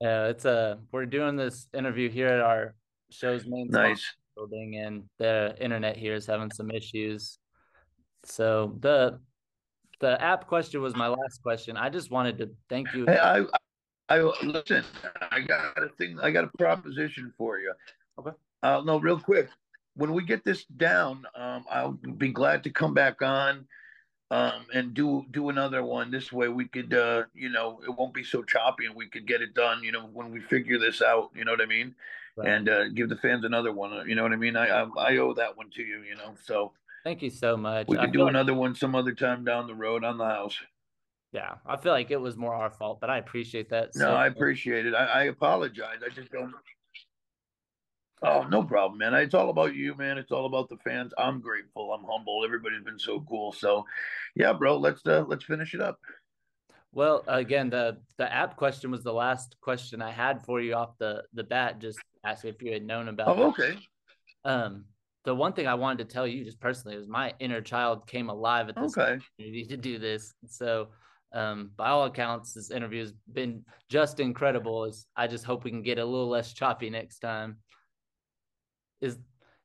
Yeah, 0.00 0.26
it's 0.26 0.44
a, 0.44 0.78
we're 0.92 1.06
doing 1.06 1.36
this 1.36 1.68
interview 1.74 2.10
here 2.10 2.28
at 2.28 2.40
our 2.40 2.74
show's 3.10 3.46
main 3.46 3.68
Nice. 3.70 4.04
building 4.34 4.76
and 4.76 5.04
the 5.18 5.54
internet 5.60 5.96
here 5.96 6.14
is 6.14 6.26
having 6.26 6.50
some 6.50 6.70
issues. 6.70 7.38
So 8.24 8.76
the, 8.80 9.18
the 10.00 10.20
app 10.20 10.46
question 10.46 10.82
was 10.82 10.94
my 10.96 11.08
last 11.08 11.42
question. 11.42 11.76
I 11.76 11.88
just 11.88 12.10
wanted 12.10 12.38
to 12.38 12.50
thank 12.68 12.92
you. 12.94 13.06
Hey, 13.06 13.18
I, 13.18 13.44
I 14.08 14.20
listen. 14.42 14.84
I 15.30 15.40
got 15.40 15.82
a 15.82 15.88
thing. 15.88 16.18
I 16.20 16.30
got 16.30 16.44
a 16.44 16.56
proposition 16.58 17.32
for 17.36 17.58
you. 17.58 17.72
Okay. 18.18 18.30
Uh, 18.62 18.82
no, 18.84 18.98
real 18.98 19.18
quick. 19.18 19.48
When 19.94 20.12
we 20.12 20.24
get 20.24 20.44
this 20.44 20.64
down, 20.64 21.26
um, 21.34 21.64
I'll 21.70 21.92
be 21.92 22.30
glad 22.30 22.64
to 22.64 22.70
come 22.70 22.92
back 22.94 23.22
on, 23.22 23.66
um, 24.30 24.66
and 24.74 24.94
do 24.94 25.24
do 25.30 25.48
another 25.48 25.82
one. 25.82 26.10
This 26.10 26.30
way, 26.30 26.48
we 26.48 26.66
could, 26.66 26.92
uh, 26.94 27.24
you 27.34 27.48
know, 27.48 27.80
it 27.84 27.90
won't 27.90 28.14
be 28.14 28.22
so 28.22 28.42
choppy, 28.42 28.86
and 28.86 28.94
we 28.94 29.08
could 29.08 29.26
get 29.26 29.42
it 29.42 29.54
done. 29.54 29.82
You 29.82 29.92
know, 29.92 30.06
when 30.12 30.30
we 30.30 30.40
figure 30.40 30.78
this 30.78 31.02
out. 31.02 31.30
You 31.34 31.44
know 31.44 31.52
what 31.52 31.62
I 31.62 31.66
mean? 31.66 31.94
Right. 32.36 32.48
And 32.48 32.68
uh, 32.68 32.88
give 32.90 33.08
the 33.08 33.16
fans 33.16 33.44
another 33.44 33.72
one. 33.72 34.08
You 34.08 34.14
know 34.14 34.22
what 34.22 34.32
I 34.32 34.36
mean? 34.36 34.56
I, 34.56 34.66
I 34.68 34.86
I 34.98 35.16
owe 35.16 35.32
that 35.34 35.56
one 35.56 35.70
to 35.70 35.82
you. 35.82 36.02
You 36.02 36.16
know, 36.16 36.34
so 36.44 36.72
Thank 37.02 37.22
you 37.22 37.30
so 37.30 37.56
much. 37.56 37.86
we 37.88 37.96
could 37.96 38.12
do 38.12 38.26
another 38.26 38.52
one 38.52 38.74
some 38.74 38.94
other 38.94 39.12
time 39.12 39.44
down 39.44 39.66
the 39.66 39.74
road 39.74 40.04
on 40.04 40.18
the 40.18 40.24
house. 40.24 40.58
Yeah, 41.36 41.56
I 41.66 41.76
feel 41.76 41.92
like 41.92 42.10
it 42.10 42.18
was 42.18 42.34
more 42.34 42.54
our 42.54 42.70
fault, 42.70 42.98
but 42.98 43.10
I 43.10 43.18
appreciate 43.18 43.68
that. 43.68 43.94
No, 43.94 44.06
so 44.06 44.14
I 44.14 44.26
appreciate 44.26 44.86
it. 44.86 44.94
I, 44.94 45.04
I 45.04 45.22
apologize. 45.24 45.98
I 46.02 46.08
just 46.08 46.32
don't. 46.32 46.50
Oh, 48.22 48.46
no 48.48 48.62
problem, 48.62 48.96
man. 48.96 49.12
It's 49.12 49.34
all 49.34 49.50
about 49.50 49.74
you, 49.74 49.94
man. 49.96 50.16
It's 50.16 50.32
all 50.32 50.46
about 50.46 50.70
the 50.70 50.78
fans. 50.78 51.12
I'm 51.18 51.42
grateful. 51.42 51.92
I'm 51.92 52.04
humble. 52.10 52.42
Everybody's 52.42 52.82
been 52.84 52.98
so 52.98 53.20
cool. 53.28 53.52
So, 53.52 53.84
yeah, 54.34 54.54
bro. 54.54 54.78
Let's 54.78 55.06
uh, 55.06 55.26
let's 55.28 55.44
finish 55.44 55.74
it 55.74 55.82
up. 55.82 55.98
Well, 56.92 57.22
again, 57.28 57.68
the 57.68 57.98
the 58.16 58.32
app 58.32 58.56
question 58.56 58.90
was 58.90 59.02
the 59.02 59.12
last 59.12 59.56
question 59.60 60.00
I 60.00 60.12
had 60.12 60.42
for 60.42 60.58
you 60.62 60.72
off 60.72 60.96
the 60.96 61.22
the 61.34 61.44
bat. 61.44 61.82
Just 61.82 61.98
asking 62.24 62.54
if 62.54 62.62
you 62.62 62.72
had 62.72 62.82
known 62.82 63.08
about. 63.08 63.38
Oh, 63.38 63.48
okay. 63.48 63.76
Um, 64.46 64.86
the 65.24 65.34
one 65.34 65.52
thing 65.52 65.66
I 65.66 65.74
wanted 65.74 66.08
to 66.08 66.14
tell 66.14 66.26
you 66.26 66.44
just 66.44 66.60
personally 66.60 66.96
is 66.96 67.06
my 67.06 67.34
inner 67.40 67.60
child 67.60 68.06
came 68.06 68.30
alive 68.30 68.70
at 68.70 68.76
this 68.76 68.96
Okay. 68.96 69.18
opportunity 69.38 69.66
to 69.66 69.76
do 69.76 69.98
this. 69.98 70.32
So, 70.46 70.88
um, 71.32 71.70
by 71.76 71.88
all 71.88 72.04
accounts, 72.04 72.54
this 72.54 72.70
interview 72.70 73.00
has 73.00 73.12
been 73.32 73.64
just 73.88 74.20
incredible. 74.20 74.84
It's, 74.84 75.06
I 75.16 75.26
just 75.26 75.44
hope 75.44 75.64
we 75.64 75.70
can 75.70 75.82
get 75.82 75.98
a 75.98 76.04
little 76.04 76.28
less 76.28 76.52
choppy 76.52 76.90
next 76.90 77.18
time. 77.18 77.58
Is 79.00 79.18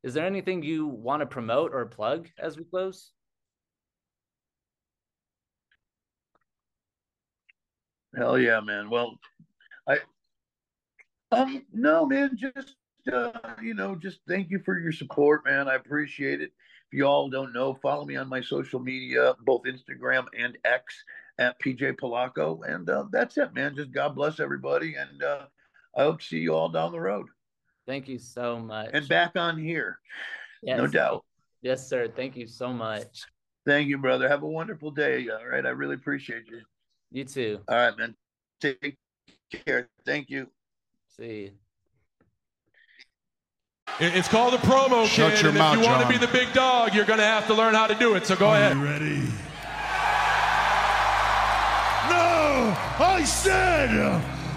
is 0.03 0.13
there 0.15 0.25
anything 0.25 0.63
you 0.63 0.87
want 0.87 1.21
to 1.21 1.27
promote 1.27 1.73
or 1.73 1.85
plug 1.85 2.27
as 2.39 2.57
we 2.57 2.63
close? 2.63 3.11
Hell 8.15 8.37
yeah, 8.37 8.59
man. 8.59 8.89
Well, 8.89 9.17
I 9.87 9.99
um 11.31 11.63
no, 11.71 12.05
man. 12.05 12.35
Just 12.35 12.75
uh, 13.11 13.31
you 13.61 13.73
know, 13.73 13.95
just 13.95 14.19
thank 14.27 14.49
you 14.49 14.59
for 14.65 14.77
your 14.79 14.91
support, 14.91 15.45
man. 15.45 15.67
I 15.67 15.75
appreciate 15.75 16.41
it. 16.41 16.51
If 16.91 16.97
you 16.97 17.05
all 17.05 17.29
don't 17.29 17.53
know, 17.53 17.73
follow 17.75 18.05
me 18.05 18.17
on 18.17 18.27
my 18.27 18.41
social 18.41 18.79
media, 18.79 19.33
both 19.45 19.61
Instagram 19.63 20.25
and 20.37 20.57
X 20.65 21.03
at 21.41 21.59
PJ 21.59 21.97
Polaco, 21.99 22.59
and 22.67 22.89
uh, 22.89 23.05
that's 23.11 23.37
it, 23.37 23.53
man. 23.53 23.75
Just 23.75 23.91
God 23.91 24.15
bless 24.15 24.39
everybody, 24.39 24.95
and 24.95 25.23
uh, 25.23 25.45
I 25.97 26.03
hope 26.03 26.19
to 26.21 26.25
see 26.25 26.37
you 26.39 26.53
all 26.53 26.69
down 26.69 26.91
the 26.91 26.99
road 26.99 27.27
Thank 27.87 28.07
you 28.07 28.19
so 28.19 28.59
much. 28.59 28.91
and 28.93 29.07
back 29.07 29.31
on 29.35 29.57
here, 29.57 29.99
yes. 30.61 30.77
no 30.77 30.87
doubt. 30.87 31.25
Yes, 31.61 31.87
sir. 31.87 32.07
Thank 32.15 32.37
you 32.37 32.47
so 32.47 32.71
much. 32.71 33.23
Thank 33.65 33.89
you, 33.89 33.97
brother. 33.97 34.29
Have 34.29 34.43
a 34.43 34.47
wonderful 34.47 34.91
day. 34.91 35.27
All 35.29 35.45
right, 35.45 35.65
I 35.65 35.69
really 35.69 35.95
appreciate 35.95 36.47
you. 36.49 36.61
You 37.11 37.25
too. 37.25 37.59
All 37.67 37.75
right, 37.75 37.97
man. 37.97 38.15
Take 38.61 38.97
care. 39.65 39.89
Thank 40.05 40.29
you. 40.29 40.47
See 41.17 41.41
you. 41.41 41.51
It's 43.99 44.27
called 44.27 44.53
a 44.53 44.57
promo, 44.57 45.05
Shut 45.05 45.33
kid. 45.33 45.41
your 45.41 45.49
and 45.49 45.57
mouth, 45.59 45.77
if 45.77 45.83
you 45.83 45.89
want 45.89 46.01
to 46.01 46.07
be 46.07 46.17
the 46.17 46.31
big 46.31 46.53
dog, 46.53 46.95
you're 46.95 47.05
going 47.05 47.19
to 47.19 47.25
have 47.25 47.45
to 47.47 47.53
learn 47.53 47.73
how 47.73 47.87
to 47.87 47.95
do 47.95 48.15
it. 48.15 48.25
So 48.25 48.35
go 48.35 48.53
ahead. 48.53 48.77
You 48.77 48.83
ready? 48.83 49.21
I 52.99 53.23
said, 53.23 53.89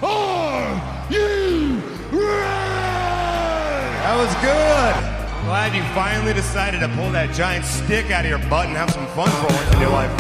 are 0.03 1.07
you 1.11 1.81
ready? 2.13 2.75
That 4.05 4.17
was 4.19 4.35
good. 4.43 4.95
Glad 5.47 5.75
you 5.75 5.83
finally 5.95 6.33
decided 6.35 6.81
to 6.81 6.89
pull 6.89 7.11
that 7.13 7.35
giant 7.35 7.65
stick 7.65 8.11
out 8.11 8.25
of 8.25 8.31
your 8.31 8.39
butt 8.51 8.67
and 8.69 8.77
have 8.77 8.91
some 8.91 9.07
fun 9.09 9.31
for 9.41 9.47
once 9.49 9.75
in 9.75 9.81
your 9.81 9.91
life. 9.91 10.11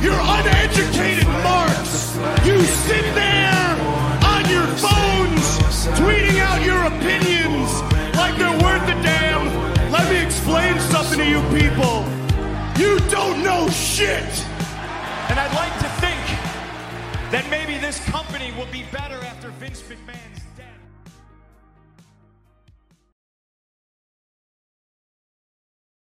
You're 0.00 0.20
uneducated 0.20 1.28
marks. 1.44 2.16
You 2.46 2.60
sit 2.88 3.04
there 3.12 3.76
on 4.24 4.48
your 4.48 4.66
phones 4.80 5.44
tweeting 5.98 6.40
out 6.40 6.64
your 6.64 6.84
opinions 6.84 7.82
like 8.16 8.36
they're 8.36 8.58
worth 8.64 8.88
a 8.88 8.96
damn. 9.02 9.48
Let 9.90 10.08
me 10.10 10.22
explain 10.24 10.78
something 10.92 11.18
to 11.18 11.26
you 11.28 11.40
people. 11.52 12.04
You 12.78 13.00
don't 13.10 13.42
know 13.42 13.68
shit. 13.68 14.44
And 15.28 15.40
I'd 15.40 15.54
like 15.54 15.73
that 17.34 17.50
maybe 17.50 17.76
this 17.78 17.98
company 18.04 18.52
will 18.56 18.70
be 18.70 18.84
better 18.92 19.16
after 19.24 19.48
Vince 19.58 19.82
McMahon's 19.82 20.43